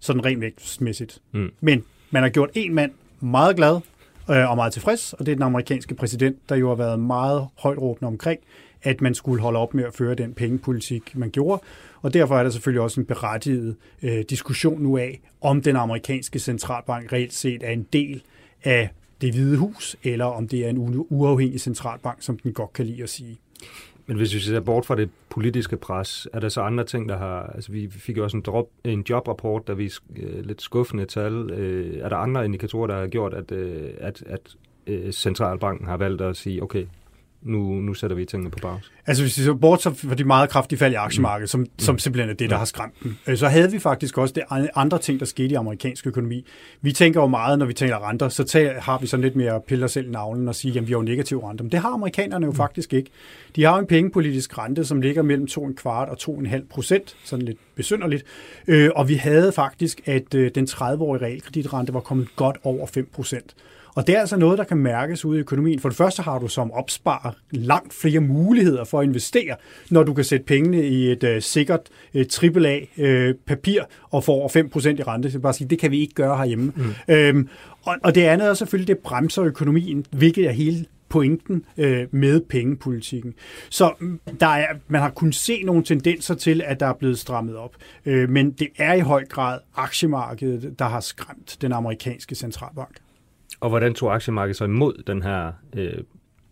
Sådan 0.00 0.24
rent 0.24 0.40
vægtsmæssigt. 0.40 1.20
Mm. 1.32 1.52
Men 1.60 1.84
man 2.10 2.22
har 2.22 2.30
gjort 2.30 2.50
en 2.54 2.74
mand 2.74 2.92
meget 3.20 3.56
glad 3.56 3.80
øh, 4.30 4.50
og 4.50 4.56
meget 4.56 4.72
tilfreds, 4.72 5.12
og 5.12 5.26
det 5.26 5.32
er 5.32 5.36
den 5.36 5.42
amerikanske 5.42 5.94
præsident, 5.94 6.36
der 6.48 6.56
jo 6.56 6.68
har 6.68 6.74
været 6.74 7.00
meget 7.00 7.46
højt 7.58 7.78
råbende 7.78 8.06
omkring, 8.06 8.40
at 8.82 9.00
man 9.00 9.14
skulle 9.14 9.42
holde 9.42 9.58
op 9.58 9.74
med 9.74 9.84
at 9.84 9.94
føre 9.94 10.14
den 10.14 10.34
pengepolitik, 10.34 11.16
man 11.16 11.30
gjorde. 11.30 11.62
Og 12.02 12.14
derfor 12.14 12.38
er 12.38 12.42
der 12.42 12.50
selvfølgelig 12.50 12.80
også 12.80 13.00
en 13.00 13.06
berettiget 13.06 13.76
øh, 14.02 14.24
diskussion 14.30 14.82
nu 14.82 14.96
af, 14.96 15.20
om 15.40 15.62
den 15.62 15.76
amerikanske 15.76 16.38
centralbank 16.38 17.12
reelt 17.12 17.34
set 17.34 17.62
er 17.62 17.70
en 17.70 17.86
del 17.92 18.22
af 18.64 18.90
det 19.20 19.34
hvide 19.34 19.56
hus, 19.56 19.96
eller 20.02 20.24
om 20.24 20.48
det 20.48 20.64
er 20.64 20.68
en 20.68 21.06
uafhængig 21.08 21.60
centralbank, 21.60 22.22
som 22.22 22.38
den 22.38 22.52
godt 22.52 22.72
kan 22.72 22.86
lide 22.86 23.02
at 23.02 23.08
sige. 23.08 23.38
Men 24.06 24.16
hvis 24.16 24.34
vi 24.34 24.38
ser 24.38 24.60
bort 24.60 24.86
fra 24.86 24.96
det 24.96 25.10
politiske 25.30 25.76
pres, 25.76 26.28
er 26.32 26.40
der 26.40 26.48
så 26.48 26.60
andre 26.60 26.84
ting, 26.84 27.08
der 27.08 27.16
har... 27.16 27.42
Altså, 27.42 27.72
vi 27.72 27.90
fik 27.90 28.16
jo 28.16 28.24
også 28.24 28.36
en, 28.36 28.42
drop, 28.42 28.68
en 28.84 29.04
jobrapport, 29.10 29.66
der 29.66 29.74
viste 29.74 30.02
øh, 30.16 30.44
lidt 30.44 30.62
skuffende 30.62 31.04
tal. 31.04 31.50
Øh, 31.50 31.98
er 31.98 32.08
der 32.08 32.16
andre 32.16 32.44
indikatorer, 32.44 32.86
der 32.86 33.00
har 33.00 33.06
gjort, 33.06 33.34
at, 33.34 33.52
øh, 33.52 33.90
at, 33.98 34.22
at 34.26 34.40
øh, 34.86 35.12
centralbanken 35.12 35.86
har 35.86 35.96
valgt 35.96 36.22
at 36.22 36.36
sige, 36.36 36.62
okay, 36.62 36.86
nu, 37.42 37.58
nu 37.58 37.94
sætter 37.94 38.16
vi 38.16 38.24
tingene 38.24 38.50
på 38.50 38.58
pause. 38.62 38.90
Altså 39.06 39.22
hvis 39.22 39.38
vi 39.38 39.42
så 39.42 39.54
bort 39.54 39.82
for 39.82 40.14
de 40.14 40.24
meget 40.24 40.50
kraftige 40.50 40.78
fald 40.78 40.92
i 40.92 40.96
aktiemarkedet, 40.96 41.50
som, 41.50 41.60
mm. 41.60 41.66
som 41.78 41.98
simpelthen 41.98 42.30
er 42.30 42.34
det, 42.34 42.50
der 42.50 42.56
mm. 42.56 42.58
har 42.58 42.64
skræmt 42.64 42.94
dem, 43.02 43.16
øh, 43.26 43.36
så 43.36 43.48
havde 43.48 43.70
vi 43.70 43.78
faktisk 43.78 44.18
også 44.18 44.34
det 44.34 44.68
andre 44.74 44.98
ting, 44.98 45.20
der 45.20 45.26
skete 45.26 45.48
i 45.48 45.54
amerikansk 45.54 46.06
økonomi. 46.06 46.46
Vi 46.80 46.92
tænker 46.92 47.20
jo 47.20 47.26
meget, 47.26 47.58
når 47.58 47.66
vi 47.66 47.72
taler 47.72 48.08
renter, 48.08 48.28
så 48.28 48.44
tager, 48.44 48.80
har 48.80 48.98
vi 48.98 49.06
sådan 49.06 49.24
lidt 49.24 49.36
mere 49.36 49.60
piller 49.68 49.86
selv 49.86 50.06
i 50.06 50.10
navlen 50.10 50.48
og 50.48 50.54
sige, 50.54 50.78
at 50.78 50.86
vi 50.86 50.92
har 50.92 50.98
jo 50.98 51.02
negativ 51.02 51.38
rente. 51.38 51.64
Men 51.64 51.72
det 51.72 51.80
har 51.80 51.88
amerikanerne 51.88 52.46
jo 52.46 52.50
mm. 52.50 52.56
faktisk 52.56 52.92
ikke. 52.92 53.10
De 53.56 53.64
har 53.64 53.72
jo 53.72 53.78
en 53.78 53.86
pengepolitisk 53.86 54.58
rente, 54.58 54.84
som 54.84 55.00
ligger 55.00 55.22
mellem 55.22 55.46
2,25 55.50 55.74
kvart 55.74 56.08
og 56.08 56.16
2,5 56.20 56.66
procent, 56.70 57.16
sådan 57.24 57.44
lidt 57.44 57.58
besynderligt. 57.74 58.24
Øh, 58.66 58.90
og 58.96 59.08
vi 59.08 59.14
havde 59.14 59.52
faktisk, 59.52 60.00
at 60.04 60.34
øh, 60.34 60.50
den 60.54 60.64
30-årige 60.64 61.24
realkreditrente 61.24 61.94
var 61.94 62.00
kommet 62.00 62.28
godt 62.36 62.56
over 62.62 62.86
5 62.86 63.08
procent. 63.12 63.54
Og 63.96 64.06
det 64.06 64.16
er 64.16 64.20
altså 64.20 64.36
noget, 64.36 64.58
der 64.58 64.64
kan 64.64 64.76
mærkes 64.76 65.24
ude 65.24 65.38
i 65.38 65.40
økonomien. 65.40 65.80
For 65.80 65.88
det 65.88 65.98
første 65.98 66.22
har 66.22 66.38
du 66.38 66.48
som 66.48 66.72
opsparer 66.72 67.32
langt 67.50 67.94
flere 67.94 68.20
muligheder 68.20 68.84
for 68.84 69.00
at 69.00 69.06
investere, 69.06 69.56
når 69.90 70.02
du 70.02 70.14
kan 70.14 70.24
sætte 70.24 70.44
pengene 70.44 70.86
i 70.86 71.12
et 71.12 71.24
uh, 71.24 71.30
sikkert 71.40 71.80
uh, 72.14 72.20
AAA-papir 72.20 73.80
uh, 73.80 74.14
og 74.14 74.24
få 74.24 74.32
over 74.32 74.48
5% 74.48 74.88
i 74.88 75.02
rente. 75.02 75.30
Så 75.30 75.38
bare 75.38 75.52
sige, 75.52 75.68
det 75.68 75.78
kan 75.78 75.90
vi 75.90 76.00
ikke 76.00 76.14
gøre 76.14 76.36
herhjemme. 76.36 76.72
Mm. 76.76 77.14
Øhm, 77.14 77.48
og, 77.84 77.96
og 78.02 78.14
det 78.14 78.22
andet 78.22 78.48
er 78.48 78.54
selvfølgelig, 78.54 78.88
det 78.88 78.98
bremser 78.98 79.44
økonomien, 79.44 80.06
hvilket 80.10 80.46
er 80.46 80.52
hele 80.52 80.86
pointen 81.08 81.64
øh, 81.76 82.06
med 82.10 82.40
pengepolitikken. 82.40 83.34
Så 83.70 83.92
mm, 84.00 84.20
der 84.40 84.46
er, 84.46 84.66
man 84.88 85.00
har 85.00 85.10
kunnet 85.10 85.34
se 85.34 85.62
nogle 85.62 85.84
tendenser 85.84 86.34
til, 86.34 86.62
at 86.64 86.80
der 86.80 86.86
er 86.86 86.92
blevet 86.92 87.18
strammet 87.18 87.56
op. 87.56 87.74
Øh, 88.06 88.28
men 88.30 88.50
det 88.50 88.68
er 88.78 88.94
i 88.94 89.00
høj 89.00 89.24
grad 89.24 89.58
aktiemarkedet, 89.76 90.78
der 90.78 90.84
har 90.84 91.00
skræmt 91.00 91.56
den 91.60 91.72
amerikanske 91.72 92.34
centralbank. 92.34 92.96
Og 93.60 93.68
hvordan 93.68 93.94
tog 93.94 94.14
aktiemarkedet 94.14 94.56
så 94.56 94.64
imod 94.64 95.02
den 95.06 95.22
her 95.22 95.52
øh, 95.76 96.02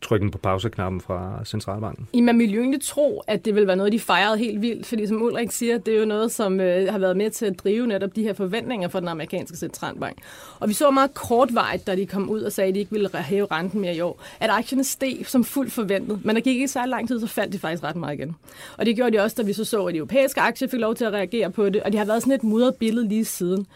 trykken 0.05 0.31
på 0.31 0.39
pauseknappen 0.39 1.01
fra 1.01 1.41
Centralbanken? 1.45 2.09
I 2.13 2.21
man 2.21 2.39
ville 2.39 2.55
jo 2.55 2.61
egentlig 2.61 2.83
tro, 2.83 3.23
at 3.27 3.45
det 3.45 3.55
ville 3.55 3.67
være 3.67 3.77
noget, 3.77 3.93
de 3.93 4.01
fejrede 4.01 4.39
helt 4.39 4.63
vildt, 4.63 4.87
fordi 4.87 5.07
som 5.07 5.23
Ulrik 5.23 5.51
siger, 5.51 5.79
det 5.79 5.95
er 5.95 5.99
jo 5.99 6.05
noget, 6.05 6.33
som 6.33 6.61
øh, 6.61 6.93
har 6.93 6.99
været 6.99 7.17
med 7.17 7.31
til 7.31 7.47
at 7.47 7.59
drive 7.59 7.87
netop 7.87 8.17
de 8.17 8.23
her 8.23 8.33
forventninger 8.33 8.89
for 8.89 9.01
den 9.01 9.09
amerikanske 9.09 9.57
centralbank. 9.57 10.19
Og 10.61 10.69
vi 10.69 10.75
så 10.75 10.91
meget 10.91 11.15
kortvarigt, 11.15 11.87
da 11.87 11.97
de 11.97 12.07
kom 12.07 12.31
ud 12.31 12.41
og 12.41 12.53
sagde, 12.53 12.69
at 12.69 12.75
de 12.75 12.81
ikke 12.81 12.93
ville 12.93 13.11
hæve 13.19 13.47
renten 13.51 13.81
mere 13.81 13.95
i 13.95 14.01
år, 14.01 14.23
at 14.41 14.51
aktierne 14.51 14.85
steg 14.85 15.25
som 15.27 15.45
fuldt 15.45 15.73
forventet, 15.73 16.25
men 16.25 16.37
der 16.37 16.43
gik 16.43 16.55
ikke 16.55 16.69
så 16.69 16.87
lang 16.87 17.09
tid, 17.09 17.21
så 17.21 17.27
faldt 17.27 17.53
de 17.53 17.59
faktisk 17.59 17.85
ret 17.85 17.97
meget 17.97 18.19
igen. 18.19 18.37
Og 18.79 18.87
det 18.87 18.97
gjorde 18.97 19.17
de 19.17 19.23
også, 19.23 19.37
da 19.39 19.47
vi 19.47 19.53
så 19.53 19.65
så, 19.65 19.85
at 19.85 19.95
de 19.95 19.99
europæiske 19.99 20.41
aktier 20.41 20.69
fik 20.69 20.81
lov 20.81 20.95
til 20.95 21.05
at 21.05 21.13
reagere 21.13 21.51
på 21.51 21.69
det, 21.69 21.83
og 21.83 21.93
de 21.93 21.99
har 21.99 22.05
været 22.05 22.23
sådan 22.23 22.35
et 22.35 22.45
mudret 22.45 22.75
billede 22.75 23.09
lige 23.09 23.25
siden. 23.25 23.67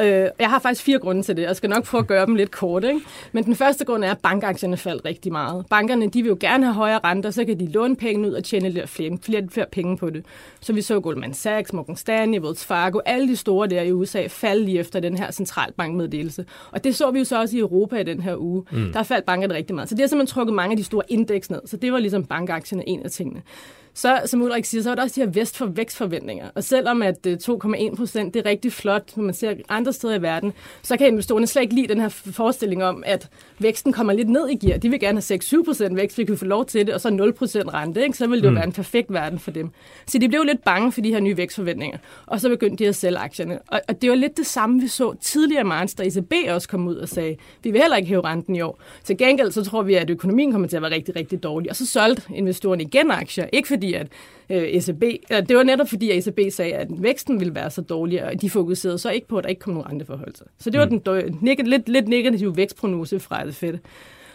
Øh, 0.00 0.28
jeg 0.38 0.50
har 0.50 0.58
faktisk 0.58 0.84
fire 0.84 0.98
grunde 0.98 1.22
til 1.22 1.36
det, 1.36 1.42
jeg 1.42 1.56
skal 1.56 1.70
nok 1.70 1.84
prøve 1.84 2.00
at 2.00 2.06
gøre 2.06 2.26
dem 2.26 2.34
lidt 2.34 2.50
kort. 2.50 2.84
Ikke? 2.84 3.00
Men 3.32 3.44
den 3.44 3.54
første 3.54 3.84
grund 3.84 4.04
er, 4.04 4.10
at 4.10 4.18
bankaktierne 4.18 4.76
faldt 4.76 5.04
rigtig 5.04 5.32
meget 5.32 5.64
bankerne 5.78 6.06
de 6.06 6.22
vil 6.22 6.28
jo 6.28 6.36
gerne 6.40 6.64
have 6.64 6.74
højere 6.74 7.00
renter, 7.04 7.30
så 7.30 7.44
kan 7.44 7.60
de 7.60 7.66
låne 7.72 7.96
penge 7.96 8.28
ud 8.28 8.32
og 8.32 8.44
tjene 8.44 8.68
lidt 8.68 8.88
flere, 8.88 9.18
flere, 9.22 9.48
flere 9.50 9.66
penge 9.72 9.96
på 9.96 10.10
det. 10.10 10.24
Så 10.60 10.72
vi 10.72 10.82
så 10.82 11.00
Goldman 11.00 11.34
Sachs, 11.34 11.72
Morgan 11.72 11.96
Stanley, 11.96 12.40
Wells 12.40 12.64
Fargo, 12.64 12.98
alle 13.06 13.28
de 13.28 13.36
store 13.36 13.68
der 13.68 13.82
i 13.82 13.92
USA 13.92 14.26
falde 14.26 14.64
lige 14.64 14.78
efter 14.78 15.00
den 15.00 15.18
her 15.18 15.30
centralbankmeddelelse. 15.30 16.44
Og 16.72 16.84
det 16.84 16.96
så 16.96 17.10
vi 17.10 17.18
jo 17.18 17.24
så 17.24 17.40
også 17.40 17.56
i 17.56 17.60
Europa 17.60 17.96
i 17.96 18.04
den 18.04 18.20
her 18.20 18.36
uge. 18.36 18.64
Mm. 18.72 18.92
Der 18.92 19.02
faldt 19.02 19.26
bankerne 19.26 19.54
rigtig 19.54 19.74
meget. 19.74 19.88
Så 19.88 19.94
det 19.94 20.02
har 20.02 20.08
simpelthen 20.08 20.34
trukket 20.34 20.54
mange 20.54 20.70
af 20.72 20.76
de 20.76 20.84
store 20.84 21.02
indeks 21.08 21.50
ned. 21.50 21.60
Så 21.66 21.76
det 21.76 21.92
var 21.92 21.98
ligesom 21.98 22.24
bankaktierne 22.24 22.88
en 22.88 23.02
af 23.02 23.10
tingene 23.10 23.42
så, 23.98 24.20
som 24.26 24.42
Ulrik 24.42 24.64
siger, 24.64 24.82
så 24.82 24.90
er 24.90 24.94
der 24.94 25.02
også 25.02 25.14
de 25.14 25.20
her 25.20 25.32
vest 25.32 25.56
for 25.56 25.66
vækstforventninger. 25.66 26.50
Og 26.54 26.64
selvom 26.64 27.02
at 27.02 27.26
2,1 27.26 27.84
øh, 27.84 27.96
procent 27.96 28.34
det 28.34 28.46
er 28.46 28.50
rigtig 28.50 28.72
flot, 28.72 29.16
når 29.16 29.24
man 29.24 29.34
ser 29.34 29.54
andre 29.68 29.92
steder 29.92 30.14
i 30.14 30.22
verden, 30.22 30.52
så 30.82 30.96
kan 30.96 31.06
investorerne 31.06 31.46
slet 31.46 31.62
ikke 31.62 31.74
lide 31.74 31.88
den 31.88 32.00
her 32.00 32.08
forestilling 32.08 32.84
om, 32.84 33.02
at 33.06 33.28
væksten 33.58 33.92
kommer 33.92 34.12
lidt 34.12 34.28
ned 34.28 34.48
i 34.48 34.66
gear. 34.66 34.78
De 34.78 34.88
vil 34.88 35.00
gerne 35.00 35.22
have 35.28 35.38
6-7 35.42 35.64
procent 35.68 35.96
vækst, 35.96 36.18
vi 36.18 36.24
kan 36.24 36.36
få 36.36 36.44
lov 36.44 36.66
til 36.66 36.86
det, 36.86 36.94
og 36.94 37.00
så 37.00 37.10
0 37.10 37.32
procent 37.32 37.74
rente. 37.74 38.02
Ikke? 38.02 38.18
Så 38.18 38.26
vil 38.26 38.38
det 38.38 38.44
jo 38.44 38.50
mm. 38.50 38.56
være 38.56 38.66
en 38.66 38.72
perfekt 38.72 39.12
verden 39.12 39.38
for 39.38 39.50
dem. 39.50 39.70
Så 40.06 40.18
de 40.18 40.28
blev 40.28 40.42
lidt 40.42 40.64
bange 40.64 40.92
for 40.92 41.00
de 41.00 41.12
her 41.12 41.20
nye 41.20 41.36
vækstforventninger, 41.36 41.98
og 42.26 42.40
så 42.40 42.48
begyndte 42.48 42.84
de 42.84 42.88
at 42.88 42.96
sælge 42.96 43.18
aktierne. 43.18 43.58
Og, 43.66 43.80
og 43.88 44.02
det 44.02 44.10
var 44.10 44.16
lidt 44.16 44.36
det 44.36 44.46
samme, 44.46 44.80
vi 44.80 44.88
så 44.88 45.14
tidligere 45.20 45.60
i 45.60 45.64
marts, 45.64 45.94
da 45.94 46.02
ECB 46.02 46.32
også 46.48 46.68
kom 46.68 46.88
ud 46.88 46.96
og 46.96 47.08
sagde, 47.08 47.36
vi 47.62 47.70
vil 47.70 47.80
heller 47.80 47.96
ikke 47.96 48.08
hæve 48.08 48.24
renten 48.24 48.56
i 48.56 48.60
år. 48.60 48.78
Til 49.04 49.18
gengæld 49.18 49.52
så 49.52 49.64
tror 49.64 49.82
vi, 49.82 49.94
at 49.94 50.10
økonomien 50.10 50.52
kommer 50.52 50.68
til 50.68 50.76
at 50.76 50.82
være 50.82 50.90
rigtig, 50.90 51.16
rigtig 51.16 51.42
dårlig. 51.42 51.70
Og 51.70 51.76
så 51.76 51.86
solgte 51.86 52.22
investorerne 52.34 52.82
igen 52.82 53.10
aktier, 53.10 53.46
ikke 53.52 53.68
fordi 53.68 53.94
at 53.94 54.06
øh, 54.50 54.62
ECB, 54.62 55.02
eller 55.02 55.40
det 55.40 55.56
var 55.56 55.62
netop 55.62 55.88
fordi, 55.88 56.10
at 56.10 56.26
ECB 56.26 56.52
sagde, 56.52 56.72
at 56.72 56.88
væksten 56.90 57.40
ville 57.40 57.54
være 57.54 57.70
så 57.70 57.80
dårlig, 57.80 58.24
og 58.24 58.40
de 58.40 58.50
fokuserede 58.50 58.98
så 58.98 59.10
ikke 59.10 59.28
på, 59.28 59.38
at 59.38 59.44
der 59.44 59.50
ikke 59.50 59.60
kom 59.60 59.72
nogen 59.72 59.88
renteforhold. 59.88 60.34
Så 60.58 60.70
det 60.70 60.80
var 60.80 60.86
mm. 60.86 61.00
den 61.00 61.66
lidt, 61.66 61.88
lidt 61.88 62.08
negative 62.08 62.56
vækstprognose 62.56 63.20
fra 63.20 63.46
det 63.46 63.54
fedt. 63.54 63.80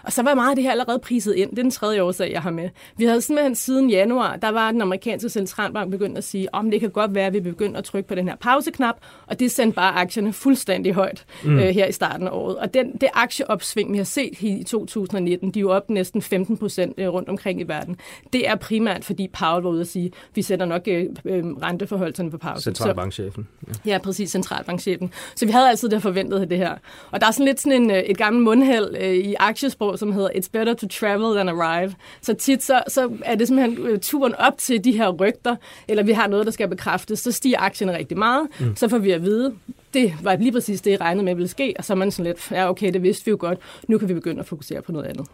Og 0.03 0.11
så 0.11 0.23
var 0.23 0.33
meget 0.33 0.49
af 0.49 0.55
det 0.55 0.63
her 0.63 0.71
allerede 0.71 0.99
priset 0.99 1.35
ind. 1.35 1.49
Det 1.49 1.59
er 1.59 1.63
den 1.63 1.71
tredje 1.71 2.03
årsag, 2.03 2.31
jeg 2.31 2.41
har 2.41 2.51
med. 2.51 2.69
Vi 2.97 3.05
havde 3.05 3.21
simpelthen 3.21 3.55
siden 3.55 3.89
januar, 3.89 4.35
der 4.35 4.49
var 4.49 4.71
den 4.71 4.81
amerikanske 4.81 5.29
centralbank 5.29 5.91
begyndt 5.91 6.17
at 6.17 6.23
sige, 6.23 6.55
om 6.55 6.71
det 6.71 6.79
kan 6.79 6.89
godt 6.89 7.15
være, 7.15 7.25
at 7.25 7.33
vi 7.33 7.39
begynder 7.39 7.77
at 7.77 7.83
trykke 7.83 8.09
på 8.09 8.15
den 8.15 8.27
her 8.27 8.35
pauseknap, 8.35 8.95
og 9.27 9.39
det 9.39 9.51
sendte 9.51 9.75
bare 9.75 9.93
aktierne 9.93 10.33
fuldstændig 10.33 10.93
højt 10.93 11.25
mm. 11.43 11.59
øh, 11.59 11.65
her 11.65 11.85
i 11.85 11.91
starten 11.91 12.27
af 12.27 12.31
året. 12.31 12.57
Og 12.57 12.73
den, 12.73 12.93
det 12.93 13.09
aktieopsving, 13.13 13.93
vi 13.93 13.97
har 13.97 14.05
set 14.05 14.41
i 14.41 14.63
2019, 14.63 15.51
de 15.51 15.59
er 15.59 15.61
jo 15.61 15.71
op 15.71 15.89
næsten 15.89 16.21
15 16.21 16.57
procent 16.57 16.93
øh, 16.97 17.07
rundt 17.07 17.29
omkring 17.29 17.61
i 17.61 17.63
verden. 17.63 17.97
Det 18.33 18.47
er 18.47 18.55
primært, 18.55 19.05
fordi 19.05 19.27
Powell 19.27 19.63
var 19.63 19.69
ude 19.69 19.81
at 19.81 19.87
sige, 19.87 20.11
vi 20.35 20.41
sætter 20.41 20.65
nok 20.65 20.81
øh, 20.87 21.05
øh, 21.25 21.45
renteforholdene 21.45 22.31
på 22.31 22.37
pause. 22.37 22.63
Centralbankchefen. 22.63 23.47
Ja. 23.67 23.91
ja, 23.91 23.97
præcis, 23.97 24.31
centralbankchefen. 24.31 25.11
Så 25.35 25.45
vi 25.45 25.51
havde 25.51 25.69
altid 25.69 25.89
det 25.89 26.01
forventet 26.01 26.49
det 26.49 26.57
her. 26.57 26.75
Og 27.11 27.21
der 27.21 27.27
er 27.27 27.31
sådan 27.31 27.45
lidt 27.45 27.61
sådan 27.61 27.81
en, 27.81 27.91
øh, 27.91 27.97
et 27.97 28.17
gammelt 28.17 28.43
mundhæld 28.43 28.95
øh, 28.99 29.13
i 29.13 29.35
aktiesprog, 29.39 29.92
som 29.97 30.11
hedder 30.11 30.29
It's 30.29 30.49
better 30.51 30.73
to 30.73 30.87
travel 30.87 31.35
than 31.35 31.49
arrive. 31.49 31.93
Så 32.21 32.33
tit 32.33 32.63
så, 32.63 32.83
så 32.87 33.11
er 33.25 33.35
det 33.35 33.47
simpelthen 33.47 33.87
øh, 33.87 33.99
turen 33.99 34.35
op 34.35 34.57
til 34.57 34.83
de 34.83 34.91
her 34.91 35.09
rygter, 35.09 35.55
eller 35.87 36.03
vi 36.03 36.11
har 36.11 36.27
noget, 36.27 36.45
der 36.45 36.51
skal 36.51 36.67
bekræftes, 36.67 37.19
så 37.19 37.31
stiger 37.31 37.59
aktierne 37.59 37.97
rigtig 37.97 38.17
meget. 38.17 38.47
Mm. 38.59 38.75
Så 38.75 38.89
får 38.89 38.97
vi 38.97 39.11
at 39.11 39.23
vide, 39.23 39.53
det 39.93 40.13
var 40.23 40.35
lige 40.35 40.51
præcis 40.51 40.81
det, 40.81 40.91
jeg 40.91 41.01
regnede 41.01 41.25
med 41.25 41.35
ville 41.35 41.47
ske, 41.47 41.73
og 41.77 41.85
så 41.85 41.93
er 41.93 41.97
man 41.97 42.11
sådan 42.11 42.25
lidt, 42.25 42.51
ja 42.51 42.69
okay, 42.69 42.93
det 42.93 43.03
vidste 43.03 43.25
vi 43.25 43.31
jo 43.31 43.37
godt, 43.39 43.59
nu 43.87 43.97
kan 43.97 44.09
vi 44.09 44.13
begynde 44.13 44.39
at 44.39 44.45
fokusere 44.45 44.81
på 44.81 44.91
noget 44.91 45.05
andet. 45.05 45.27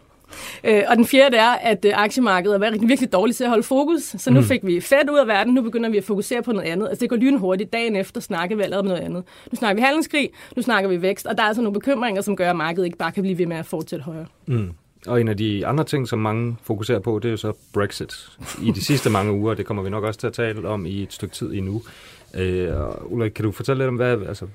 Øh, 0.64 0.82
og 0.88 0.96
den 0.96 1.06
fjerde 1.06 1.36
er, 1.36 1.50
at 1.50 1.84
øh, 1.84 1.92
aktiemarkedet 1.94 2.54
er 2.54 2.58
virkelig, 2.58 2.88
virkelig 2.88 3.12
dårligt 3.12 3.36
til 3.36 3.44
at 3.44 3.50
holde 3.50 3.62
fokus. 3.62 4.02
Så 4.02 4.30
nu 4.30 4.40
mm. 4.40 4.46
fik 4.46 4.66
vi 4.66 4.80
fedt 4.80 5.10
ud 5.10 5.18
af 5.18 5.26
verden, 5.26 5.54
nu 5.54 5.62
begynder 5.62 5.90
vi 5.90 5.96
at 5.96 6.04
fokusere 6.04 6.42
på 6.42 6.52
noget 6.52 6.68
andet. 6.68 6.88
Altså 6.88 7.00
det 7.00 7.10
går 7.10 7.16
lynhurtigt. 7.16 7.72
Dagen 7.72 7.96
efter 7.96 8.20
snakker 8.20 8.56
vi 8.56 8.62
allerede 8.62 8.80
om 8.80 8.86
noget 8.86 9.00
andet. 9.00 9.24
Nu 9.52 9.56
snakker 9.56 9.74
vi 9.74 9.82
handelskrig, 9.82 10.30
nu 10.56 10.62
snakker 10.62 10.90
vi 10.90 11.02
vækst, 11.02 11.26
og 11.26 11.36
der 11.36 11.42
er 11.42 11.46
altså 11.46 11.62
nogle 11.62 11.80
bekymringer, 11.80 12.22
som 12.22 12.36
gør, 12.36 12.50
at 12.50 12.56
markedet 12.56 12.84
ikke 12.84 12.98
bare 12.98 13.12
kan 13.12 13.22
blive 13.22 13.38
ved 13.38 13.46
med 13.46 13.56
at 13.56 13.66
fortsætte 13.66 14.04
højere. 14.04 14.26
Mm. 14.46 14.70
Og 15.06 15.20
en 15.20 15.28
af 15.28 15.36
de 15.36 15.66
andre 15.66 15.84
ting, 15.84 16.08
som 16.08 16.18
mange 16.18 16.56
fokuserer 16.62 16.98
på, 16.98 17.18
det 17.18 17.28
er 17.28 17.30
jo 17.30 17.36
så 17.36 17.52
Brexit. 17.72 18.28
I 18.62 18.70
de 18.70 18.84
sidste 18.84 19.10
mange 19.16 19.32
uger, 19.32 19.54
det 19.54 19.66
kommer 19.66 19.82
vi 19.82 19.90
nok 19.90 20.04
også 20.04 20.20
til 20.20 20.26
at 20.26 20.32
tale 20.32 20.68
om 20.68 20.86
i 20.86 21.02
et 21.02 21.12
stykke 21.12 21.34
tid 21.34 21.52
endnu. 21.52 21.82
Øh, 22.34 22.72
Ulrik, 23.04 23.30
kan 23.30 23.44
du 23.44 23.52
fortælle 23.52 23.82
lidt 23.82 23.88
om, 23.88 23.96
hvad, 23.96 24.26
altså, 24.28 24.46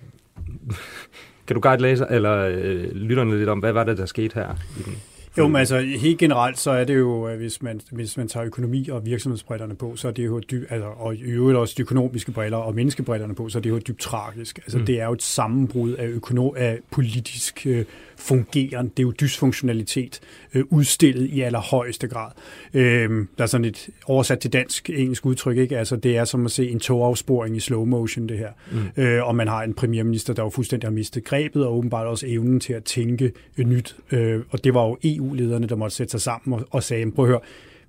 kan 1.48 1.54
du 1.56 1.60
guide 1.60 1.82
læser, 1.82 2.06
eller 2.06 2.48
øh, 2.48 2.92
lytterne 2.92 3.38
lidt 3.38 3.50
om, 3.50 3.60
hvad 3.60 3.72
var 3.72 3.84
det, 3.84 3.98
der 3.98 4.06
skete 4.06 4.34
her 4.36 4.56
i 4.80 4.84
den 4.84 4.96
jo, 5.38 5.48
men 5.48 5.56
altså 5.56 5.80
helt 5.80 6.20
generelt, 6.20 6.60
så 6.60 6.72
er 6.72 6.84
det 6.84 6.96
jo, 6.96 7.30
øh, 7.30 7.38
hvis 7.38 7.62
man, 7.62 7.82
hvis 7.92 8.18
man 8.18 8.28
tager 8.28 8.46
økonomi 8.46 8.90
og 8.90 9.06
virksomhedsbrillerne 9.06 9.76
på, 9.76 9.96
så 9.96 10.08
er 10.08 10.12
det 10.12 10.26
jo 10.26 10.40
dybt, 10.40 10.72
altså, 10.72 10.88
og 10.88 11.16
i 11.16 11.22
øvrigt 11.22 11.58
også 11.58 11.74
de 11.78 11.82
økonomiske 11.82 12.32
briller 12.32 12.58
og 12.58 12.76
menneskebrillerne 12.76 13.36
på, 13.36 13.50
så 13.50 13.58
er 13.58 13.62
det 13.62 13.70
jo 13.70 13.80
dybt 13.88 14.00
tragisk. 14.00 14.58
Altså 14.58 14.78
mm. 14.78 14.86
det 14.86 15.02
er 15.02 15.06
jo 15.06 15.14
et 15.14 15.24
sammenbrud 15.24 15.94
af, 15.94 16.08
økonom, 16.08 16.54
af 16.58 16.80
politisk 16.92 17.66
øh, 17.66 17.86
fungerende. 18.18 18.92
Det 18.98 19.00
er 19.00 19.08
jo 19.08 19.14
dysfunktionalitet 19.20 20.20
øh, 20.54 20.64
udstillet 20.70 21.30
i 21.30 21.42
allerhøjeste 21.42 22.08
grad. 22.08 22.32
Øh, 22.74 23.26
der 23.38 23.44
er 23.44 23.48
sådan 23.48 23.66
et 23.66 23.90
oversat 24.06 24.40
til 24.40 24.54
dansk 24.54 24.90
engelsk 24.90 25.26
udtryk, 25.26 25.58
ikke? 25.58 25.78
Altså, 25.78 25.96
det 25.96 26.18
er 26.18 26.26
som 26.26 26.46
at 26.46 26.52
se 26.52 26.70
en 26.70 26.80
togafsporing 26.80 27.58
i 27.58 27.60
slow 27.60 27.86
motion, 27.86 28.30
det 28.30 28.38
her. 28.38 28.50
Mm. 28.72 29.04
Øh, 29.04 29.28
og 29.28 29.36
man 29.36 29.48
har 29.48 29.64
en 29.64 29.74
premierminister, 29.74 30.34
der 30.34 30.44
jo 30.44 30.50
fuldstændig 30.50 30.88
har 30.88 30.94
mistet 30.94 31.24
grebet, 31.24 31.66
og 31.66 31.78
åbenbart 31.78 32.08
også 32.08 32.26
evnen 32.30 32.60
til 32.60 32.74
at 32.74 32.84
tænke 32.84 33.32
nyt. 33.58 33.96
Øh, 34.12 34.42
og 34.50 34.64
det 34.64 34.74
var 34.74 34.86
jo 34.86 34.98
EU 35.04 35.26
EU-lederne, 35.26 35.68
der 35.68 35.76
måtte 35.76 35.96
sætte 35.96 36.12
sig 36.12 36.22
sammen 36.22 36.60
og, 36.60 36.68
og 36.72 36.84
sagde, 36.84 37.12
prøv 37.12 37.26
at 37.26 37.30
høre, 37.30 37.40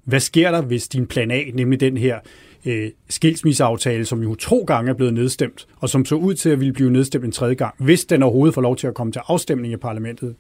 hvad 0.07 0.21
sker 0.21 0.51
der, 0.51 0.63
hvis 0.63 0.89
din 0.89 1.07
plan 1.07 1.31
A, 1.31 1.43
nemlig 1.55 1.81
den 1.81 1.97
her 1.97 2.19
øh, 2.65 2.91
skilsmisseaftale, 3.09 4.05
som 4.05 4.23
jo 4.23 4.35
to 4.35 4.65
gange 4.65 4.91
er 4.91 4.95
blevet 4.95 5.15
nedstemt, 5.15 5.67
og 5.77 5.89
som 5.89 6.05
så 6.05 6.15
ud 6.15 6.35
til 6.35 6.51
at 6.51 6.61
ville 6.61 6.73
blive 6.73 6.91
nedstemt 6.91 7.25
en 7.25 7.33
tredje 7.33 7.55
gang, 7.55 7.75
hvis 7.79 8.05
den 8.05 8.23
overhovedet 8.23 8.55
får 8.55 8.63
lov 8.63 8.77
til 8.77 8.87
at 8.87 8.95
komme 8.95 9.13
til 9.13 9.23
afstemning 9.29 9.73
i 9.73 9.77
parlamentet, 9.77 10.35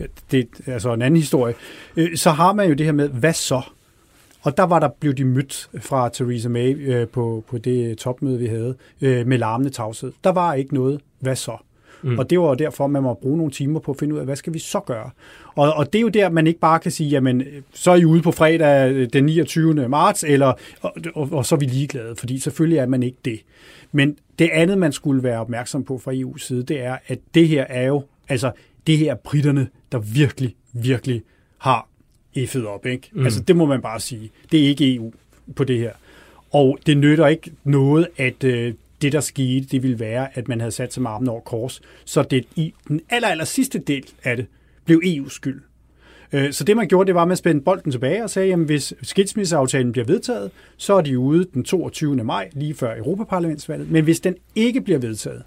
øh, 0.00 0.06
det 0.30 0.48
er 0.66 0.72
altså 0.72 0.92
en 0.92 1.02
anden 1.02 1.20
historie, 1.20 1.54
øh, 1.96 2.16
så 2.16 2.30
har 2.30 2.52
man 2.52 2.68
jo 2.68 2.74
det 2.74 2.86
her 2.86 2.92
med, 2.92 3.08
hvad 3.08 3.32
så? 3.32 3.62
Og 4.42 4.56
der 4.56 4.62
var 4.62 4.78
der 4.78 4.88
blev 5.00 5.14
de 5.14 5.24
mødt 5.24 5.70
fra 5.80 6.08
Theresa 6.08 6.48
May 6.48 6.88
øh, 6.88 7.08
på, 7.08 7.44
på 7.48 7.58
det 7.58 7.98
topmøde, 7.98 8.38
vi 8.38 8.46
havde, 8.46 8.74
øh, 9.00 9.26
med 9.26 9.38
larmende 9.38 9.70
tavshed. 9.72 10.12
Der 10.24 10.30
var 10.30 10.54
ikke 10.54 10.74
noget, 10.74 11.00
hvad 11.20 11.36
så? 11.36 11.56
Mm. 12.02 12.18
Og 12.18 12.30
det 12.30 12.40
var 12.40 12.54
derfor, 12.54 12.86
man 12.86 13.02
må 13.02 13.14
bruge 13.14 13.36
nogle 13.36 13.52
timer 13.52 13.80
på 13.80 13.90
at 13.90 13.98
finde 13.98 14.14
ud 14.14 14.18
af, 14.18 14.24
hvad 14.24 14.36
skal 14.36 14.54
vi 14.54 14.58
så 14.58 14.80
gøre? 14.80 15.10
Og, 15.54 15.72
og 15.72 15.92
det 15.92 15.98
er 15.98 16.02
jo 16.02 16.08
der, 16.08 16.30
man 16.30 16.46
ikke 16.46 16.60
bare 16.60 16.78
kan 16.78 16.90
sige, 16.90 17.08
jamen, 17.10 17.42
så 17.72 17.90
er 17.90 17.96
I 17.96 18.04
ude 18.04 18.22
på 18.22 18.32
fredag 18.32 19.06
den 19.12 19.24
29. 19.24 19.88
marts, 19.88 20.24
eller, 20.24 20.52
og, 20.80 20.96
og, 21.14 21.28
og 21.32 21.46
så 21.46 21.54
er 21.54 21.58
vi 21.58 21.66
ligeglade, 21.66 22.16
fordi 22.16 22.38
selvfølgelig 22.38 22.78
er 22.78 22.86
man 22.86 23.02
ikke 23.02 23.18
det. 23.24 23.40
Men 23.92 24.18
det 24.38 24.50
andet, 24.52 24.78
man 24.78 24.92
skulle 24.92 25.22
være 25.22 25.40
opmærksom 25.40 25.84
på 25.84 25.98
fra 25.98 26.12
EU's 26.12 26.38
side, 26.38 26.62
det 26.62 26.84
er, 26.84 26.96
at 27.06 27.18
det 27.34 27.48
her 27.48 27.64
er 27.68 27.86
jo, 27.86 28.04
altså, 28.28 28.52
det 28.86 28.98
her 28.98 29.12
er 29.12 29.16
britterne, 29.16 29.68
der 29.92 29.98
virkelig, 29.98 30.54
virkelig 30.72 31.22
har 31.58 31.88
effet 32.34 32.66
op, 32.66 32.86
ikke? 32.86 33.10
Mm. 33.12 33.24
Altså, 33.24 33.40
det 33.40 33.56
må 33.56 33.66
man 33.66 33.82
bare 33.82 34.00
sige. 34.00 34.30
Det 34.52 34.64
er 34.64 34.68
ikke 34.68 34.94
EU 34.94 35.12
på 35.56 35.64
det 35.64 35.78
her. 35.78 35.92
Og 36.50 36.78
det 36.86 36.96
nytter 36.96 37.26
ikke 37.26 37.50
noget, 37.64 38.08
at 38.16 38.44
øh, 38.44 38.74
det, 39.02 39.12
der 39.12 39.20
skete, 39.20 39.66
det 39.66 39.82
ville 39.82 40.00
være, 40.00 40.38
at 40.38 40.48
man 40.48 40.60
havde 40.60 40.72
sat 40.72 40.92
sig 40.92 41.02
med 41.02 41.10
armen 41.10 41.28
over 41.28 41.40
kors. 41.40 41.80
Så 42.04 42.22
det 42.22 42.44
i 42.56 42.74
den 42.88 43.00
aller, 43.10 43.28
aller 43.28 43.44
sidste 43.44 43.78
del 43.78 44.04
af 44.24 44.36
det 44.36 44.46
blev 44.84 45.02
EU's 45.04 45.30
skyld. 45.30 45.62
Øh, 46.32 46.52
så 46.52 46.64
det, 46.64 46.76
man 46.76 46.88
gjorde, 46.88 47.06
det 47.06 47.14
var, 47.14 47.22
at 47.22 47.28
man 47.28 47.36
spændte 47.36 47.64
bolden 47.64 47.92
tilbage 47.92 48.24
og 48.24 48.30
sagde, 48.30 48.52
at 48.52 48.58
hvis 48.58 48.94
skilsmisseaftalen 49.02 49.92
bliver 49.92 50.04
vedtaget, 50.04 50.50
så 50.76 50.94
er 50.94 51.00
de 51.00 51.18
ude 51.18 51.46
den 51.54 51.64
22. 51.64 52.24
maj, 52.24 52.48
lige 52.52 52.74
før 52.74 52.96
Europaparlamentsvalget. 52.96 53.90
Men 53.90 54.04
hvis 54.04 54.20
den 54.20 54.34
ikke 54.54 54.80
bliver 54.80 54.98
vedtaget, 54.98 55.42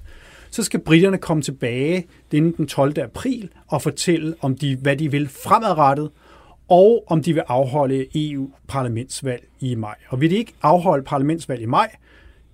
så 0.50 0.64
skal 0.64 0.80
britterne 0.80 1.18
komme 1.18 1.44
tilbage 1.44 2.08
inden 2.32 2.54
den 2.58 2.68
12. 2.68 3.00
april 3.00 3.50
og 3.68 3.82
fortælle, 3.82 4.36
om 4.42 4.58
de, 4.58 4.76
hvad 4.76 4.98
de 4.98 5.12
vil 5.12 5.28
fremadrettet, 5.28 6.10
og 6.68 7.04
om 7.08 7.24
de 7.24 7.34
vil 7.34 7.44
afholde 7.48 8.06
EU-parlamentsvalg 8.16 9.48
i 9.60 9.76
maj. 9.76 9.96
Og 10.08 10.22
vil 10.22 10.30
de 10.30 10.38
ikke 10.38 10.54
afholde 10.62 11.04
parlamentsvalg 11.04 11.62
i 11.62 11.66
maj, 11.66 11.96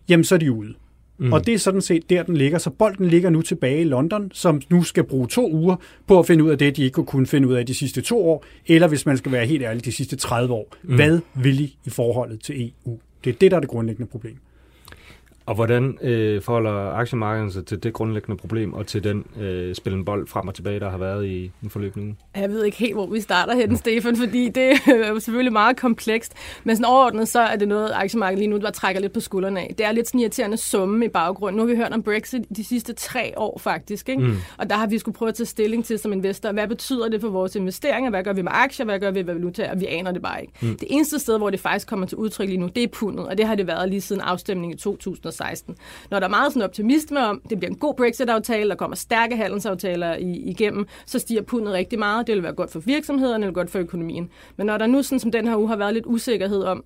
jamen 0.10 0.24
så 0.24 0.36
er 0.36 0.40
de 0.40 0.52
ude. 0.52 0.74
Mm. 1.18 1.34
Og 1.34 1.46
det 1.46 1.54
er 1.54 1.58
sådan 1.58 1.82
set 1.82 2.10
der, 2.10 2.24
den 2.24 2.38
ligger. 2.38 2.58
Så 2.58 2.70
bolden 2.70 3.08
ligger 3.08 3.30
nu 3.30 3.42
tilbage 3.42 3.82
i 3.82 3.84
London, 3.84 4.32
som 4.34 4.62
nu 4.70 4.84
skal 4.84 5.04
bruge 5.04 5.28
to 5.28 5.52
uger 5.52 5.76
på 6.08 6.20
at 6.20 6.28
finde 6.28 6.44
ud 6.44 6.50
af 6.50 6.58
det, 6.58 6.78
de 6.78 6.84
ikke 6.84 7.04
kunne 7.04 7.28
finde 7.28 7.48
ud 7.48 7.54
af 7.54 7.66
de 7.66 7.74
sidste 7.74 8.02
to 8.02 8.30
år, 8.30 8.46
eller 8.68 8.88
hvis 8.88 9.06
man 9.06 9.18
skal 9.18 9.32
være 9.32 9.46
helt 9.46 9.64
ærlig, 9.64 9.86
de 9.86 9.92
sidste 9.92 10.16
30 10.16 10.54
år. 10.54 10.76
Mm. 10.84 10.96
Hvad 10.96 11.20
vil 11.36 11.60
I 11.60 11.78
i 11.86 11.90
forholdet 11.90 12.40
til 12.40 12.72
EU? 12.86 13.00
Det 13.24 13.34
er 13.34 13.38
det, 13.38 13.52
der 13.52 13.58
er 13.58 13.62
det 13.62 13.70
grundlæggende 13.70 14.12
problem. 14.12 14.38
Og 15.46 15.56
hvordan 15.56 15.98
øh, 16.02 16.42
forholder 16.42 16.92
aktiemarkedet 16.92 17.54
sig 17.54 17.66
til 17.66 17.84
det 17.84 17.94
grundlæggende 17.94 18.38
problem 18.38 18.74
og 18.74 18.88
til 18.88 19.04
den 19.04 19.26
øh, 19.40 19.76
spillen 19.76 20.06
bold 20.06 20.28
frem 20.28 20.48
og 20.48 20.56
tilbage, 20.56 20.80
der 20.80 20.90
har 20.90 20.98
været 20.98 21.26
i 21.26 21.52
den 21.62 21.70
forløbende 21.70 22.06
uge? 22.06 22.16
Jeg 22.36 22.50
ved 22.50 22.64
ikke 22.64 22.78
helt, 22.78 22.94
hvor 22.94 23.08
vi 23.08 23.22
starter 23.22 23.56
hen, 23.56 23.78
Stefan, 23.78 24.16
fordi 24.16 24.50
det 24.50 24.72
er 25.06 25.10
jo 25.10 25.20
selvfølgelig 25.20 25.54
meget 25.54 25.78
komplekst. 25.78 26.34
Men 26.64 26.76
sådan 26.76 26.86
overordnet, 26.86 27.28
så 27.28 27.40
er 27.40 27.56
det 27.56 27.68
noget, 27.68 27.92
aktiemarkedet 27.94 28.40
lige 28.40 28.48
nu 28.48 28.58
der 28.58 28.72
trækker 28.72 29.02
lidt 29.02 29.14
på 29.14 29.20
skuldrene 29.20 29.60
af. 29.60 29.76
Det 29.78 29.86
er 29.86 29.92
lidt 29.92 30.08
sådan 30.08 30.20
irriterende 30.20 30.58
summe 30.58 31.06
i 31.06 31.10
baggrunden. 31.10 31.58
Nu 31.58 31.64
har 31.68 31.74
vi 31.74 31.76
hørt 31.76 31.94
om 31.94 32.04
Brexit 32.04 32.44
de 32.56 32.64
sidste 32.64 32.94
tre 32.94 33.34
år 33.38 33.60
faktisk, 33.60 34.10
ikke? 34.10 34.22
Mm. 34.22 34.38
og 34.58 34.70
der 34.70 34.76
har 34.76 34.88
vi 34.88 35.00
skulle 35.00 35.16
prøve 35.16 35.30
at 35.30 35.36
tage 35.36 35.48
stilling 35.48 35.86
til 35.86 36.00
som 36.00 36.14
investor, 36.14 36.52
hvad 36.52 36.68
betyder 36.68 37.10
det 37.10 37.22
for 37.22 37.30
vores 37.30 37.56
investeringer? 37.56 38.10
Hvad 38.10 38.24
gør 38.24 38.34
vi 38.34 38.42
med 38.42 38.52
aktier? 38.54 38.86
Hvad 38.86 39.00
gør 39.00 39.12
vi 39.12 39.24
med 39.24 39.34
valuta? 39.34 39.70
Og 39.72 39.80
vi 39.80 39.86
aner 39.86 40.12
det 40.12 40.22
bare 40.22 40.42
ikke. 40.42 40.54
Mm. 40.62 40.78
Det 40.78 40.88
eneste 40.90 41.20
sted, 41.20 41.38
hvor 41.38 41.50
det 41.50 41.60
faktisk 41.60 41.88
kommer 41.88 42.06
til 42.06 42.18
udtryk 42.18 42.48
lige 42.48 42.58
nu, 42.58 42.70
det 42.76 42.84
er 42.84 42.88
pundet, 42.88 43.28
og 43.28 43.38
det 43.38 43.48
har 43.48 43.56
det 43.56 43.68
været 43.68 43.90
lige 43.90 44.02
siden 44.02 44.22
afstemningen 44.22 44.76
i 44.76 44.80
2000 44.80 45.35
2016. 45.36 45.76
Når 46.12 46.20
der 46.20 46.28
er 46.28 46.30
meget 46.30 46.54
sådan 46.54 46.62
optimisme 46.62 47.28
om, 47.28 47.42
det 47.50 47.60
bliver 47.60 47.72
en 47.72 47.78
god 47.78 47.94
Brexit-aftale, 47.96 48.70
der 48.70 48.76
kommer 48.76 48.96
stærke 48.96 49.36
handelsaftaler 49.36 50.16
i, 50.16 50.32
igennem, 50.32 50.88
så 51.06 51.20
stiger 51.20 51.42
pundet 51.42 51.74
rigtig 51.74 52.00
meget. 52.00 52.28
Det 52.28 52.36
vil 52.36 52.44
være 52.44 52.54
godt 52.54 52.72
for 52.72 52.80
virksomhederne, 52.80 53.42
det 53.44 53.48
vil 53.48 53.56
være 53.56 53.64
godt 53.64 53.72
for 53.72 53.80
økonomien. 53.80 54.30
Men 54.58 54.68
når 54.68 54.78
der 54.78 54.88
nu, 54.88 55.04
sådan 55.04 55.20
som 55.20 55.32
den 55.32 55.48
her 55.48 55.58
uge, 55.58 55.68
har 55.68 55.76
været 55.76 55.94
lidt 55.94 56.06
usikkerhed 56.06 56.64
om, 56.64 56.84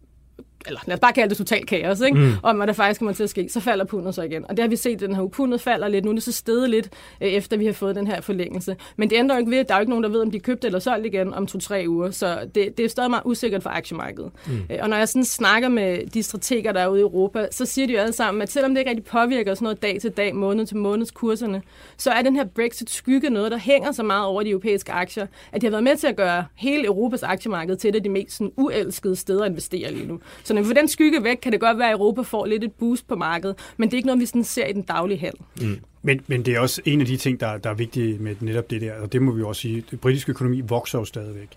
eller 0.66 0.80
lad 0.86 0.94
os 0.96 1.00
bare 1.00 1.14
kalde 1.14 1.30
det 1.30 1.38
total 1.38 1.66
kaos, 1.66 2.02
ikke? 2.02 2.18
Mm. 2.18 2.32
om 2.44 2.56
hvad 2.56 2.68
der 2.68 2.74
faktisk 2.74 3.00
kommer 3.00 3.14
til 3.14 3.24
at 3.24 3.30
ske, 3.30 3.50
så 3.50 3.60
falder 3.60 3.86
pundet 3.86 4.16
så 4.16 4.22
igen. 4.22 4.46
Og 4.50 4.58
det 4.58 4.64
har 4.64 4.70
vi 4.70 4.76
set, 4.76 5.00
den 5.00 5.16
her 5.16 5.28
pundet 5.28 5.62
falder 5.62 5.88
lidt. 5.88 6.06
Nu 6.06 6.12
er 6.12 6.16
det 6.16 6.24
så 6.24 6.32
stedet 6.32 6.70
lidt, 6.70 6.90
øh, 7.22 7.28
efter 7.28 7.58
vi 7.58 7.66
har 7.66 7.74
fået 7.74 7.96
den 7.96 8.08
her 8.08 8.22
forlængelse. 8.22 8.76
Men 8.98 9.10
det 9.10 9.16
ændrer 9.16 9.38
ikke 9.38 9.52
ved, 9.52 9.64
der 9.64 9.74
er 9.74 9.78
jo 9.78 9.82
ikke 9.82 9.90
nogen, 9.90 10.04
der 10.04 10.10
ved, 10.10 10.22
om 10.22 10.32
de 10.32 10.40
købte 10.40 10.68
eller 10.68 10.80
solgt 10.80 11.06
igen 11.06 11.34
om 11.34 11.48
to-tre 11.48 11.86
uger. 11.88 12.12
Så 12.12 12.40
det, 12.56 12.78
det 12.78 12.86
er 12.86 12.90
stadig 12.90 13.10
meget 13.10 13.24
usikkert 13.26 13.64
for 13.64 13.70
aktiemarkedet. 13.70 14.32
Mm. 14.48 14.54
Øh, 14.72 14.78
og 14.82 14.90
når 14.90 14.98
jeg 14.98 15.08
sådan 15.10 15.26
snakker 15.26 15.70
med 15.70 16.08
de 16.08 16.24
strateger, 16.24 16.72
der 16.72 16.80
er 16.80 16.88
ude 16.88 17.00
i 17.00 17.02
Europa, 17.02 17.48
så 17.52 17.66
siger 17.66 17.88
de 17.88 17.94
jo 17.94 18.00
alle 18.00 18.14
sammen, 18.14 18.42
at 18.42 18.52
selvom 18.52 18.72
det 18.72 18.80
ikke 18.80 18.90
rigtig 18.90 19.06
påvirker 19.06 19.54
sådan 19.54 19.64
noget 19.64 19.82
dag 19.82 20.02
til 20.02 20.12
dag, 20.12 20.36
måned 20.36 20.66
til 20.66 20.78
måneds 20.78 21.12
kurserne, 21.12 21.62
så 21.98 22.12
er 22.12 22.22
den 22.22 22.36
her 22.36 22.46
Brexit-skygge 22.46 23.30
noget, 23.30 23.52
der 23.52 23.58
hænger 23.58 23.92
så 23.92 24.04
meget 24.04 24.26
over 24.26 24.44
de 24.44 24.50
europæiske 24.50 24.92
aktier, 24.92 25.28
at 25.52 25.62
de 25.62 25.66
har 25.66 25.72
været 25.72 25.84
med 25.84 25.96
til 25.96 26.08
at 26.08 26.16
gøre 26.16 26.46
hele 26.56 26.86
Europas 26.86 27.24
aktiemarked 27.24 27.76
til 27.76 27.90
et 27.90 27.96
af 27.96 28.04
de 28.04 28.10
mest 28.10 28.38
sådan, 28.38 28.52
uelskede 28.58 29.16
steder 29.16 29.44
at 29.44 29.50
investere 29.50 29.92
lige 29.92 30.08
nu. 30.08 30.20
Så 30.50 30.54
når 30.54 30.62
vi 30.62 30.68
får 30.68 30.74
den 30.74 30.88
skygge 30.88 31.24
væk, 31.24 31.38
kan 31.38 31.52
det 31.52 31.60
godt 31.60 31.78
være, 31.78 31.88
at 31.88 31.94
Europa 31.94 32.22
får 32.22 32.46
lidt 32.46 32.64
et 32.64 32.72
boost 32.72 33.08
på 33.08 33.16
markedet, 33.16 33.56
men 33.78 33.90
det 33.90 33.94
er 33.94 33.98
ikke 33.98 34.06
noget, 34.08 34.22
vi 34.22 34.26
sådan 34.26 34.44
ser 34.44 34.66
i 34.66 34.74
den 34.74 34.82
daglige 34.82 35.18
handel. 35.18 35.42
Mm. 35.62 35.80
Men, 36.02 36.22
men 36.28 36.46
det 36.46 36.56
er 36.56 36.60
også 36.60 36.82
en 36.86 37.02
af 37.02 37.08
de 37.08 37.18
ting, 37.18 37.40
der, 37.40 37.58
der 37.58 37.70
er 37.70 37.74
vigtige 37.74 38.18
med 38.18 38.36
netop 38.40 38.70
det 38.70 38.82
der, 38.82 38.94
og 38.94 39.14
det 39.14 39.22
må 39.22 39.32
vi 39.32 39.44
også 39.44 39.62
sige, 39.62 39.84
det 39.92 40.00
britiske 40.00 40.30
økonomi 40.30 40.62
vokser 40.62 41.00
jo 41.00 41.06
stadigvæk. 41.06 41.50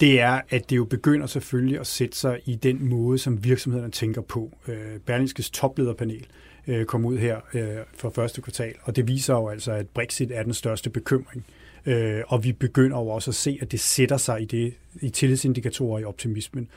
Det 0.00 0.20
er, 0.20 0.40
at 0.50 0.70
det 0.70 0.76
jo 0.76 0.84
begynder 0.84 1.26
selvfølgelig 1.26 1.80
at 1.80 1.86
sætte 1.86 2.18
sig 2.18 2.40
i 2.46 2.54
den 2.54 2.88
måde, 2.88 3.18
som 3.18 3.44
virksomhederne 3.44 3.92
tænker 3.92 4.20
på. 4.20 4.52
Øh, 4.68 4.76
Berlingskes 5.06 5.50
toplederpanel 5.50 6.26
øh, 6.66 6.84
kom 6.84 7.04
ud 7.04 7.18
her 7.18 7.36
øh, 7.54 7.62
for 7.94 8.10
første 8.10 8.42
kvartal, 8.42 8.74
og 8.82 8.96
det 8.96 9.08
viser 9.08 9.34
jo 9.34 9.48
altså, 9.48 9.72
at 9.72 9.88
Brexit 9.88 10.30
er 10.30 10.42
den 10.42 10.54
største 10.54 10.90
bekymring. 10.90 11.46
og 12.28 12.44
vi 12.44 12.52
begynder 12.52 12.98
jo 12.98 13.08
også 13.08 13.30
at 13.30 13.34
se, 13.34 13.58
at 13.62 13.72
det 13.72 13.80
sætter 13.80 14.16
sig 14.16 14.42
i, 14.42 14.44
det, 14.44 14.74
i 15.00 15.08
tillidsindikatorer 15.10 15.98
i 15.98 16.04
optimismen. 16.04 16.68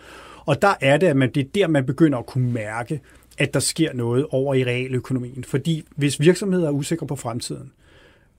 Og 0.49 0.61
der 0.61 0.73
er 0.81 0.97
det, 0.97 1.07
at 1.07 1.15
man, 1.15 1.31
det 1.31 1.45
er 1.45 1.49
der, 1.55 1.67
man 1.67 1.85
begynder 1.85 2.17
at 2.17 2.25
kunne 2.25 2.51
mærke, 2.51 3.01
at 3.37 3.53
der 3.53 3.59
sker 3.59 3.93
noget 3.93 4.25
over 4.29 4.53
i 4.53 4.63
realøkonomien. 4.63 5.43
Fordi 5.43 5.83
hvis 5.95 6.19
virksomheder 6.19 6.67
er 6.67 6.71
usikre 6.71 7.07
på 7.07 7.15
fremtiden, 7.15 7.71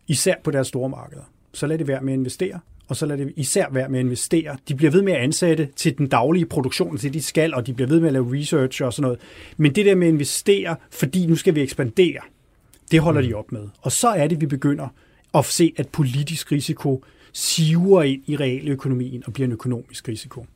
især 0.08 0.34
på 0.44 0.50
deres 0.50 0.66
store 0.66 0.88
markeder, 0.88 1.22
så 1.52 1.66
lad 1.66 1.78
det 1.78 1.88
være 1.88 2.00
med 2.00 2.12
at 2.12 2.18
investere, 2.18 2.60
og 2.88 2.96
så 2.96 3.06
lad 3.06 3.18
det 3.18 3.32
især 3.36 3.66
være 3.70 3.88
med 3.88 3.98
at 3.98 4.04
investere. 4.04 4.56
De 4.68 4.74
bliver 4.74 4.90
ved 4.90 5.02
med 5.02 5.12
at 5.12 5.18
ansætte 5.18 5.68
til 5.76 5.98
den 5.98 6.08
daglige 6.08 6.46
produktion, 6.46 6.98
til 6.98 7.14
de 7.14 7.22
skal, 7.22 7.54
og 7.54 7.66
de 7.66 7.72
bliver 7.72 7.88
ved 7.88 8.00
med 8.00 8.08
at 8.08 8.12
lave 8.12 8.38
research 8.40 8.82
og 8.82 8.92
sådan 8.92 9.02
noget. 9.02 9.20
Men 9.56 9.74
det 9.74 9.86
der 9.86 9.94
med 9.94 10.06
at 10.06 10.12
investere, 10.12 10.76
fordi 10.90 11.26
nu 11.26 11.36
skal 11.36 11.54
vi 11.54 11.60
ekspandere, 11.60 12.20
det 12.90 13.00
holder 13.00 13.20
mm. 13.20 13.26
de 13.26 13.34
op 13.34 13.52
med. 13.52 13.68
Og 13.80 13.92
så 13.92 14.08
er 14.08 14.26
det, 14.26 14.40
vi 14.40 14.46
begynder 14.46 14.88
at 15.34 15.44
se, 15.44 15.72
at 15.76 15.88
politisk 15.88 16.52
risiko 16.52 17.04
siver 17.32 18.02
ind 18.02 18.22
i 18.26 18.36
realøkonomien 18.36 19.22
og 19.26 19.32
bliver 19.32 19.46
en 19.46 19.52
økonomisk 19.52 20.08
risiko. 20.08 20.46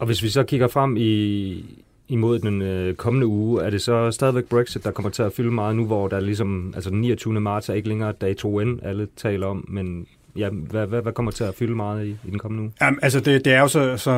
Og 0.00 0.06
hvis 0.06 0.22
vi 0.22 0.28
så 0.28 0.42
kigger 0.42 0.68
frem 0.68 0.96
i, 0.96 1.64
imod 2.08 2.38
den 2.38 2.62
øh, 2.62 2.94
kommende 2.94 3.26
uge, 3.26 3.62
er 3.62 3.70
det 3.70 3.82
så 3.82 4.10
stadigvæk 4.10 4.44
Brexit, 4.44 4.84
der 4.84 4.90
kommer 4.90 5.10
til 5.10 5.22
at 5.22 5.32
fylde 5.32 5.50
meget 5.50 5.76
nu, 5.76 5.86
hvor 5.86 6.08
der 6.08 6.20
ligesom, 6.20 6.72
altså 6.74 6.90
den 6.90 7.00
29. 7.00 7.40
marts 7.40 7.68
er 7.68 7.74
ikke 7.74 7.88
længere 7.88 8.12
dato 8.12 8.64
N, 8.64 8.80
alle 8.82 9.08
taler 9.16 9.46
om, 9.46 9.64
men 9.68 10.06
ja, 10.36 10.48
hvad, 10.48 10.86
hvad, 10.86 11.02
hvad 11.02 11.12
kommer 11.12 11.32
til 11.32 11.44
at 11.44 11.54
fylde 11.54 11.74
meget 11.74 12.06
i, 12.06 12.10
i 12.10 12.30
den 12.30 12.38
kommende 12.38 12.62
uge? 12.62 12.72
Jamen, 12.80 12.98
altså 13.02 13.20
det, 13.20 13.44
det 13.44 13.52
er 13.52 13.60
jo 13.60 13.68
så, 13.68 13.96
så 13.96 14.10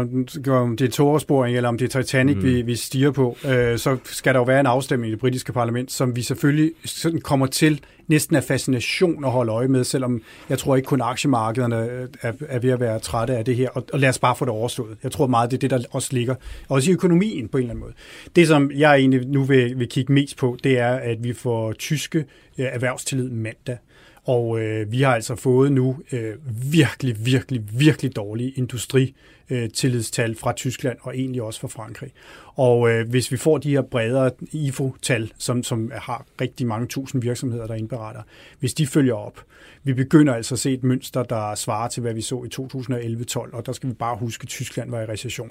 om 0.47 0.77
det 0.77 0.87
er 0.87 0.91
togsporing, 0.91 1.57
eller 1.57 1.69
om 1.69 1.79
det 1.79 1.95
er 1.95 2.03
Titanic, 2.03 2.37
mm. 2.37 2.43
vi, 2.43 2.63
vi 2.63 2.77
stiger 2.77 3.11
på, 3.11 3.37
øh, 3.45 3.79
så 3.79 3.97
skal 4.05 4.35
der 4.35 4.41
jo 4.41 4.45
være 4.45 4.61
en 4.61 4.67
afstemning 4.67 5.09
i 5.09 5.13
det 5.13 5.21
britiske 5.21 5.53
parlament, 5.53 5.93
som 5.93 6.17
vi 6.17 6.23
selvfølgelig 6.23 6.73
sådan 6.85 7.21
kommer 7.21 7.47
til 7.47 7.81
næsten 8.07 8.37
af 8.37 8.45
fascination 8.45 9.25
at 9.25 9.31
holde 9.31 9.53
øje 9.53 9.69
med, 9.69 9.85
selvom 9.85 10.23
jeg 10.49 10.59
tror 10.59 10.77
ikke 10.77 10.87
kun 10.87 11.01
aktiemarkederne 11.01 11.77
er, 12.23 12.33
er 12.49 12.59
ved 12.59 12.71
at 12.71 12.81
være 12.81 12.99
trætte 12.99 13.37
af 13.37 13.45
det 13.45 13.57
her, 13.57 13.69
og, 13.69 13.85
og 13.93 13.99
lad 13.99 14.09
os 14.09 14.19
bare 14.19 14.37
få 14.37 14.45
det 14.45 14.53
overstået. 14.53 14.97
Jeg 15.03 15.13
tror 15.13 15.27
meget, 15.27 15.51
det 15.51 15.57
er 15.57 15.61
det, 15.61 15.71
der 15.71 15.89
også 15.91 16.09
ligger, 16.13 16.35
også 16.69 16.91
i 16.91 16.95
økonomien 16.95 17.49
på 17.49 17.59
en 17.59 17.63
eller 17.63 17.71
anden 17.71 17.81
måde. 17.81 17.93
Det, 18.37 18.49
som 18.49 18.71
jeg 18.71 18.97
egentlig 18.97 19.27
nu 19.27 19.45
vil, 19.45 19.79
vil 19.79 19.89
kigge 19.89 20.13
mest 20.13 20.37
på, 20.37 20.57
det 20.65 20.79
er, 20.79 20.93
at 20.95 21.25
vi 21.25 21.33
får 21.33 21.73
tyske 21.73 22.25
erhvervstillid 22.59 23.31
mandag. 23.31 23.77
Og 24.25 24.61
øh, 24.61 24.93
vi 24.93 25.03
har 25.03 25.15
altså 25.15 25.37
fået 25.37 25.73
nu 25.73 25.97
øh, 26.13 26.35
virkelig, 26.73 27.27
virkelig, 27.27 27.63
virkelig 27.73 28.17
dårlige 28.17 28.51
industritillidstal 28.51 30.31
øh, 30.31 30.37
fra 30.37 30.53
Tyskland 30.53 30.99
og 31.01 31.17
egentlig 31.17 31.43
også 31.43 31.61
fra 31.61 31.69
Frankrig. 31.69 32.11
Og 32.55 32.91
øh, 32.91 33.09
hvis 33.09 33.33
vi 33.33 33.37
får 33.37 33.59
de 33.59 33.71
her 33.71 33.83
bredere 33.83 34.31
IFO-tal, 34.53 35.33
som, 35.39 35.63
som 35.63 35.93
har 35.95 36.27
rigtig 36.41 36.67
mange 36.67 36.87
tusind 36.87 37.23
virksomheder, 37.23 37.67
der 37.67 37.75
indberetter, 37.75 38.23
hvis 38.61 38.75
de 38.75 38.87
følger 38.87 39.15
op, 39.15 39.41
vi 39.85 39.93
begynder 39.93 40.35
altså 40.35 40.55
at 40.55 40.59
se 40.59 40.73
et 40.73 40.85
mønster, 40.85 41.23
der 41.23 41.55
svarer 41.55 41.89
til, 41.89 42.01
hvad 42.01 42.15
vi 42.15 42.21
så 42.21 42.45
i 42.45 42.49
2011-12, 42.61 43.57
og 43.57 43.67
der 43.67 43.73
skal 43.73 43.89
vi 43.89 43.95
bare 43.95 44.17
huske, 44.17 44.43
at 44.43 44.49
Tyskland 44.49 44.91
var 44.91 45.01
i 45.01 45.07
recession. 45.07 45.51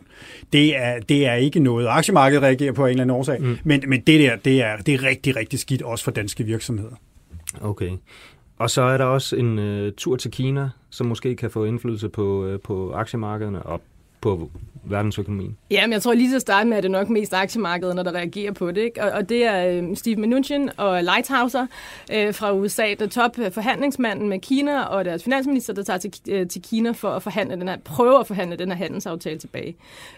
Det 0.54 0.78
er, 0.78 1.00
det 1.00 1.26
er 1.26 1.34
ikke 1.34 1.60
noget, 1.60 1.88
aktiemarkedet 1.88 2.44
reagerer 2.44 2.72
på 2.72 2.86
en 2.86 2.90
eller 2.90 3.04
anden 3.04 3.18
årsag, 3.18 3.42
mm. 3.42 3.58
men, 3.64 3.84
men 3.88 4.02
det 4.02 4.20
der, 4.20 4.36
det 4.36 4.62
er, 4.62 4.78
det 4.78 4.94
er 4.94 5.04
rigtig, 5.04 5.36
rigtig 5.36 5.60
skidt 5.60 5.82
også 5.82 6.04
for 6.04 6.12
danske 6.12 6.44
virksomheder. 6.44 6.96
Okay. 7.62 7.92
Og 8.62 8.70
så 8.70 8.82
er 8.82 8.98
der 8.98 9.06
også 9.06 9.36
en 9.36 9.60
øh, 9.60 9.94
tur 9.98 10.16
til 10.16 10.32
Kina, 10.32 10.70
som 10.90 11.08
måske 11.08 11.36
kan 11.36 11.52
få 11.52 11.64
indflydelse 11.64 12.10
på, 12.10 12.46
øh, 12.46 12.60
på 12.60 12.92
aktiemarkederne 12.94 13.64
og 13.64 13.82
på 14.22 14.52
verdensøkonomien? 14.84 15.58
Ja, 15.72 15.88
men 15.88 15.94
jeg 15.94 16.02
tror 16.02 16.14
lige 16.14 16.30
til 16.30 16.36
at 16.36 16.42
starte 16.42 16.70
med, 16.70 16.78
at 16.78 16.84
det 16.84 16.92
nok 16.92 17.10
mest 17.10 17.34
aktiemarkedet, 17.34 17.96
når 17.96 18.04
der 18.04 18.12
reagerer 18.12 18.52
på 18.52 18.72
det. 18.72 18.82
Ikke? 18.82 19.04
Og, 19.04 19.12
og 19.12 19.30
det 19.30 19.46
er 19.46 19.68
øh, 19.68 19.96
Steve 19.96 20.16
Mnuchin 20.16 20.70
og 20.78 21.04
Lighthouser 21.04 21.68
øh, 22.14 22.34
fra 22.34 22.54
USA, 22.54 22.94
der 23.00 23.08
top 23.08 23.40
øh, 23.40 23.52
forhandlingsmanden 23.52 24.30
med 24.30 24.40
Kina, 24.40 24.82
og 24.84 25.06
deres 25.06 25.24
finansminister, 25.24 25.74
der 25.74 25.84
tager 25.84 26.00
til, 26.00 26.14
øh, 26.30 26.48
til 26.48 26.62
Kina 26.62 26.92
for 26.92 27.10
at 27.10 27.24
forhandle 27.24 27.56
den 27.56 27.68
her, 27.68 27.78
prøve 27.78 28.20
at 28.20 28.28
forhandle 28.28 28.56
den 28.56 28.70
her 28.70 28.76
handelsaftale 28.76 29.40
tilbage. 29.40 29.76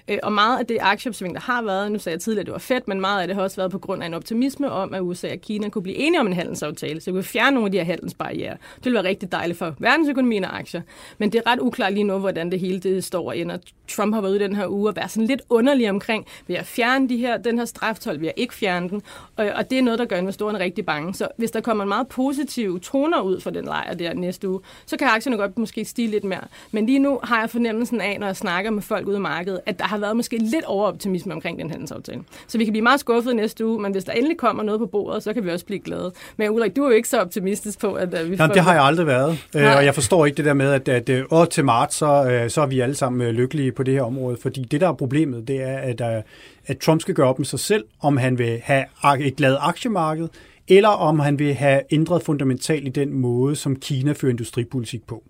Øh, 0.07 0.17
og 0.23 0.33
meget 0.33 0.59
af 0.59 0.65
det 0.65 0.77
aktieopsving, 0.81 1.35
der 1.35 1.41
har 1.41 1.61
været, 1.61 1.91
nu 1.91 1.99
sagde 1.99 2.13
jeg 2.13 2.21
tidligere, 2.21 2.41
at 2.41 2.45
det 2.45 2.53
var 2.53 2.59
fedt, 2.59 2.87
men 2.87 3.01
meget 3.01 3.21
af 3.21 3.27
det 3.27 3.35
har 3.35 3.43
også 3.43 3.55
været 3.55 3.71
på 3.71 3.79
grund 3.79 4.03
af 4.03 4.07
en 4.07 4.13
optimisme 4.13 4.71
om, 4.71 4.93
at 4.93 5.01
USA 5.01 5.31
og 5.31 5.41
Kina 5.41 5.69
kunne 5.69 5.83
blive 5.83 5.97
enige 5.97 6.19
om 6.19 6.27
en 6.27 6.33
handelsaftale, 6.33 7.01
så 7.01 7.11
vi 7.11 7.15
kunne 7.15 7.23
fjerne 7.23 7.53
nogle 7.53 7.67
af 7.67 7.71
de 7.71 7.77
her 7.77 7.85
handelsbarriere. 7.85 8.57
Det 8.75 8.85
ville 8.85 8.95
være 8.95 9.03
rigtig 9.03 9.31
dejligt 9.31 9.59
for 9.59 9.75
verdensøkonomien 9.79 10.45
og 10.45 10.57
aktier. 10.57 10.81
Men 11.17 11.31
det 11.31 11.41
er 11.45 11.51
ret 11.51 11.59
uklart 11.59 11.93
lige 11.93 12.03
nu, 12.03 12.17
hvordan 12.17 12.51
det 12.51 12.59
hele 12.59 12.79
det 12.79 13.03
står 13.03 13.27
og 13.27 13.37
ender. 13.37 13.57
Trump 13.95 14.13
har 14.13 14.21
været 14.21 14.32
ude 14.32 14.39
den 14.39 14.56
her 14.56 14.67
uge 14.67 14.89
og 14.89 14.95
være 14.95 15.10
sådan 15.10 15.27
lidt 15.27 15.41
underlig 15.49 15.89
omkring, 15.89 16.25
vil 16.47 16.53
jeg 16.53 16.65
fjerne 16.65 17.10
de 17.10 17.17
her, 17.17 17.38
den 17.38 17.58
her 17.58 17.65
straftol, 17.65 18.19
vil 18.19 18.25
jeg 18.25 18.34
ikke 18.38 18.53
fjerne 18.53 18.89
den? 18.89 19.01
Og, 19.38 19.45
og 19.56 19.69
det 19.69 19.77
er 19.77 19.82
noget, 19.82 19.99
der 19.99 20.06
gør 20.06 20.15
investorerne 20.15 20.60
rigtig 20.60 20.86
bange. 20.86 21.13
Så 21.13 21.27
hvis 21.38 21.51
der 21.51 21.62
kommer 21.62 21.84
en 21.84 21.88
meget 21.89 22.08
positiv 22.08 22.79
toner 22.79 23.21
ud 23.21 23.41
for 23.41 23.49
den 23.49 23.65
lejr 23.65 23.93
der 23.93 24.13
næste 24.13 24.49
uge, 24.49 24.60
så 24.86 24.97
kan 24.97 25.08
aktierne 25.08 25.38
godt 25.38 25.58
måske 25.58 25.86
stige 25.86 26.08
lidt 26.08 26.23
mere. 26.23 26.41
Men 26.71 26.86
lige 26.86 26.99
nu 26.99 27.19
har 27.23 27.39
jeg 27.39 27.49
fornemmelsen 27.49 28.01
af, 28.01 28.17
når 28.19 28.27
jeg 28.27 28.36
snakker 28.36 28.71
med 28.71 28.82
folk 28.82 29.08
ude 29.08 29.17
i 29.17 29.19
markedet, 29.19 29.60
at 29.65 29.79
der 29.79 29.86
har 29.86 29.97
været 29.97 30.15
måske 30.15 30.38
lidt 30.38 30.65
overoptimisme 30.65 31.34
omkring 31.34 31.60
den 31.60 31.69
handelsaftale. 31.69 32.21
Så 32.47 32.58
vi 32.58 32.63
kan 32.63 32.73
blive 32.73 32.84
meget 32.84 32.99
skuffet 32.99 33.36
næste 33.36 33.65
uge, 33.65 33.82
men 33.82 33.91
hvis 33.91 34.03
der 34.03 34.12
endelig 34.12 34.38
kommer 34.38 34.63
noget 34.63 34.79
på 34.79 34.86
bordet, 34.86 35.23
så 35.23 35.34
kan 35.34 35.45
vi 35.45 35.51
også 35.51 35.65
blive 35.65 35.79
glade. 35.79 36.12
Men 36.38 36.49
Ulrik, 36.49 36.75
du 36.75 36.84
er 36.84 36.88
jo 36.88 36.93
ikke 36.95 37.10
så 37.10 37.21
optimistisk 37.21 37.79
på, 37.79 37.93
at, 37.93 38.13
at 38.13 38.32
vi 38.32 38.36
Jamen, 38.36 38.53
det 38.53 38.62
har 38.62 38.73
jeg 38.73 38.84
aldrig 38.84 39.08
været. 39.08 39.38
Øh, 39.56 39.62
Nej. 39.62 39.75
Og 39.75 39.86
jeg 39.86 39.93
forstår 39.93 40.25
ikke 40.25 40.36
det 40.36 40.45
der 40.45 40.53
med, 40.53 40.71
at, 40.71 40.89
at, 40.89 41.10
at 41.10 41.25
åh, 41.32 41.47
til 41.47 41.65
marts, 41.65 41.95
så, 41.95 42.29
øh, 42.29 42.49
så 42.49 42.62
er 42.62 42.65
vi 42.65 42.79
alle 42.79 42.95
sammen 42.95 43.27
lykkelige 43.27 43.71
på 43.71 43.82
det 43.83 43.93
her 43.93 44.01
område. 44.01 44.37
Fordi 44.41 44.61
det, 44.61 44.81
der 44.81 44.87
er 44.87 44.93
problemet, 44.93 45.47
det 45.47 45.61
er, 45.61 45.77
at, 45.77 46.01
øh, 46.01 46.23
at 46.65 46.77
Trump 46.77 47.01
skal 47.01 47.13
gøre 47.13 47.27
op 47.27 47.39
med 47.39 47.45
sig 47.45 47.59
selv, 47.59 47.85
om 47.99 48.17
han 48.17 48.37
vil 48.37 48.59
have 48.63 48.85
et 49.19 49.35
glad 49.35 49.57
aktiemarked, 49.59 50.27
eller 50.67 50.89
om 50.89 51.19
han 51.19 51.39
vil 51.39 51.53
have 51.53 51.81
ændret 51.91 52.23
fundamentalt 52.23 52.87
i 52.87 52.91
den 52.91 53.13
måde, 53.13 53.55
som 53.55 53.75
Kina 53.75 54.11
fører 54.11 54.31
industripolitik 54.31 55.07
på. 55.07 55.23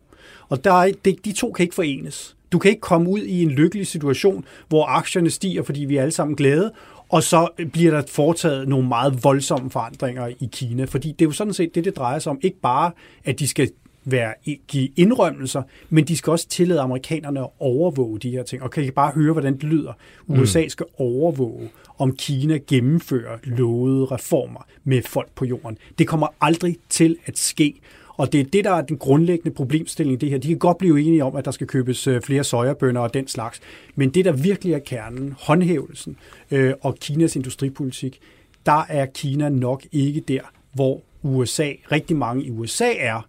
Og 0.50 0.64
der 0.64 0.74
er, 0.74 0.92
de, 1.06 1.16
de 1.26 1.32
to 1.32 1.52
kan 1.52 1.64
ikke 1.64 1.76
forenes. 1.76 2.36
Du 2.52 2.60
kan 2.60 2.72
ikke 2.72 2.82
komme 2.82 3.10
ud 3.10 3.20
i 3.20 3.44
en 3.44 3.52
lykkelig 3.52 3.88
situation, 3.88 4.46
hvor 4.68 4.86
aktierne 4.86 5.30
stiger, 5.30 5.64
fordi 5.64 5.86
vi 5.86 5.98
er 5.98 6.02
alle 6.02 6.12
sammen 6.12 6.36
glade, 6.36 6.72
og 7.10 7.24
så 7.24 7.48
bliver 7.74 7.92
der 7.92 8.04
foretaget 8.08 8.68
nogle 8.68 8.88
meget 8.88 9.24
voldsomme 9.24 9.70
forandringer 9.70 10.28
i 10.28 10.50
Kina. 10.52 10.86
Fordi 10.86 11.12
det 11.12 11.22
er 11.22 11.30
jo 11.30 11.32
sådan 11.32 11.54
set 11.54 11.76
det, 11.76 11.86
det 11.86 11.96
drejer 11.98 12.20
sig 12.20 12.30
om. 12.30 12.40
Ikke 12.42 12.60
bare, 12.60 12.92
at 13.26 13.40
de 13.40 13.48
skal 13.48 13.70
være, 14.06 14.34
give 14.68 14.90
indrømmelser, 14.96 15.64
men 15.90 16.06
de 16.08 16.18
skal 16.18 16.32
også 16.32 16.48
tillade 16.48 16.80
amerikanerne 16.80 17.40
at 17.40 17.50
overvåge 17.60 18.20
de 18.20 18.30
her 18.30 18.44
ting. 18.44 18.64
Og 18.64 18.72
kan 18.72 18.84
I 18.84 18.92
bare 18.92 19.12
høre, 19.12 19.34
hvordan 19.34 19.54
det 19.54 19.64
lyder? 19.64 19.94
USA 20.28 20.68
skal 20.68 20.86
overvåge, 20.98 21.70
om 21.98 22.16
Kina 22.16 22.58
gennemfører 22.68 23.38
lovede 23.44 24.06
reformer 24.06 24.66
med 24.84 25.02
folk 25.02 25.30
på 25.36 25.46
jorden. 25.46 25.78
Det 25.98 26.08
kommer 26.08 26.28
aldrig 26.42 26.78
til 26.90 27.18
at 27.26 27.38
ske. 27.38 27.74
Og 28.18 28.34
det 28.34 28.40
er 28.40 28.44
det, 28.44 28.64
der 28.64 28.72
er 28.72 28.82
den 28.82 28.98
grundlæggende 28.98 29.56
problemstilling 29.56 30.22
det 30.22 30.30
her. 30.30 30.38
De 30.38 30.48
kan 30.48 30.58
godt 30.58 30.78
blive 30.78 31.02
enige 31.02 31.24
om, 31.24 31.36
at 31.36 31.46
der 31.46 31.52
skal 31.52 31.68
købes 31.68 32.08
øh, 32.08 32.22
flere 32.22 32.44
sojabønder 32.44 33.02
og 33.02 33.14
den 33.14 33.28
slags. 33.28 33.62
Men 33.96 34.10
det, 34.10 34.26
der 34.26 34.32
virkelig 34.32 34.74
er 34.74 34.80
kernen, 34.80 35.36
håndhævelsen 35.40 36.18
øh, 36.52 36.74
og 36.82 36.96
Kinas 36.96 37.36
industripolitik, 37.36 38.20
der 38.66 38.86
er 38.90 39.06
Kina 39.06 39.50
nok 39.50 39.84
ikke 39.92 40.20
der, 40.20 40.42
hvor 40.74 41.02
USA, 41.24 41.72
rigtig 41.92 42.16
mange 42.16 42.44
i 42.44 42.50
USA 42.50 42.94
er, 42.98 43.28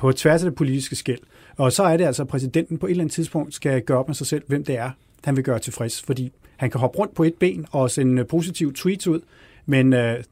på 0.00 0.12
tværs 0.12 0.44
af 0.44 0.50
det 0.50 0.54
politiske 0.54 0.96
skæld. 0.96 1.20
Og 1.56 1.72
så 1.72 1.82
er 1.82 1.96
det 1.96 2.04
altså, 2.04 2.22
at 2.22 2.28
præsidenten 2.28 2.78
på 2.78 2.86
et 2.86 2.90
eller 2.90 3.02
andet 3.02 3.14
tidspunkt 3.14 3.54
skal 3.54 3.82
gøre 3.82 3.98
op 3.98 4.08
med 4.08 4.14
sig 4.14 4.26
selv, 4.26 4.42
hvem 4.46 4.64
det 4.64 4.76
er, 4.76 4.90
han 5.24 5.36
vil 5.36 5.44
gøre 5.44 5.58
tilfreds. 5.58 6.02
Fordi 6.02 6.32
han 6.56 6.70
kan 6.70 6.80
hoppe 6.80 6.98
rundt 6.98 7.14
på 7.14 7.24
et 7.24 7.34
ben 7.34 7.66
og 7.70 7.90
sende 7.90 8.22
øh, 8.22 8.28
positiv 8.28 8.74
tweets 8.74 9.06
ud, 9.06 9.20
men 9.66 9.92
øh, 9.92 10.24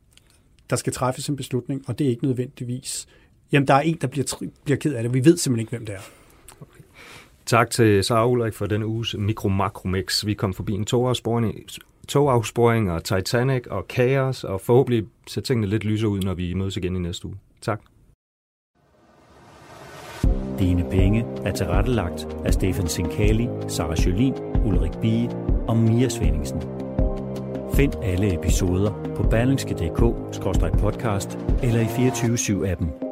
der 0.71 0.77
skal 0.77 0.93
træffes 0.93 1.29
en 1.29 1.37
beslutning, 1.37 1.85
og 1.87 1.99
det 1.99 2.05
er 2.05 2.11
ikke 2.11 2.25
nødvendigvis... 2.25 3.07
Jamen, 3.53 3.69
der 3.69 3.75
er 3.75 3.81
en, 3.81 3.99
der 4.01 4.07
bliver, 4.07 4.51
bliver 4.65 4.79
ked 4.79 4.95
af 4.95 5.03
det. 5.03 5.15
Vi 5.15 5.25
ved 5.25 5.37
simpelthen 5.37 5.61
ikke, 5.61 5.71
hvem 5.71 5.87
det 5.87 5.95
er. 5.95 6.01
Okay. 6.61 6.81
Tak 7.47 7.71
til 7.71 8.05
Sara 8.05 8.29
Ulrik 8.29 8.55
for 8.55 8.67
den 8.67 8.83
uges 8.83 9.15
mikro-makromix. 9.19 10.27
Vi 10.27 10.35
kom 10.35 10.55
forbi 10.55 10.73
en 10.73 10.85
togafsporing, 10.85 11.67
togafsporing 12.09 12.91
og 12.91 13.05
Titanic 13.05 13.67
og 13.67 13.89
kaos, 13.89 14.45
og 14.45 14.61
forhåbentlig 14.61 15.05
ser 15.27 15.41
tingene 15.41 15.67
lidt 15.67 15.85
lysere 15.85 16.11
ud, 16.11 16.21
når 16.21 16.35
vi 16.35 16.55
mødes 16.55 16.77
igen 16.77 16.97
i 16.97 16.99
næste 16.99 17.27
uge. 17.27 17.37
Tak. 17.61 17.81
Dine 20.59 20.85
penge 20.91 21.25
er 21.45 21.53
tilrettelagt 21.53 22.29
af 22.45 22.55
Stefan 22.55 22.89
Sinkali, 22.89 23.49
Sara 23.69 23.95
Jolin, 24.07 24.35
Ulrik 24.67 24.99
Bie 25.01 25.31
og 25.69 25.77
Mia 25.77 26.09
Svendingsen. 26.09 26.63
Find 27.75 27.93
alle 28.03 28.35
episoder 28.35 29.13
på 29.17 29.23
berlingske.dk-podcast 29.23 31.39
eller 31.63 31.81
i 31.81 31.87
24 31.87 32.39
7 32.39 32.65
appen 32.65 33.08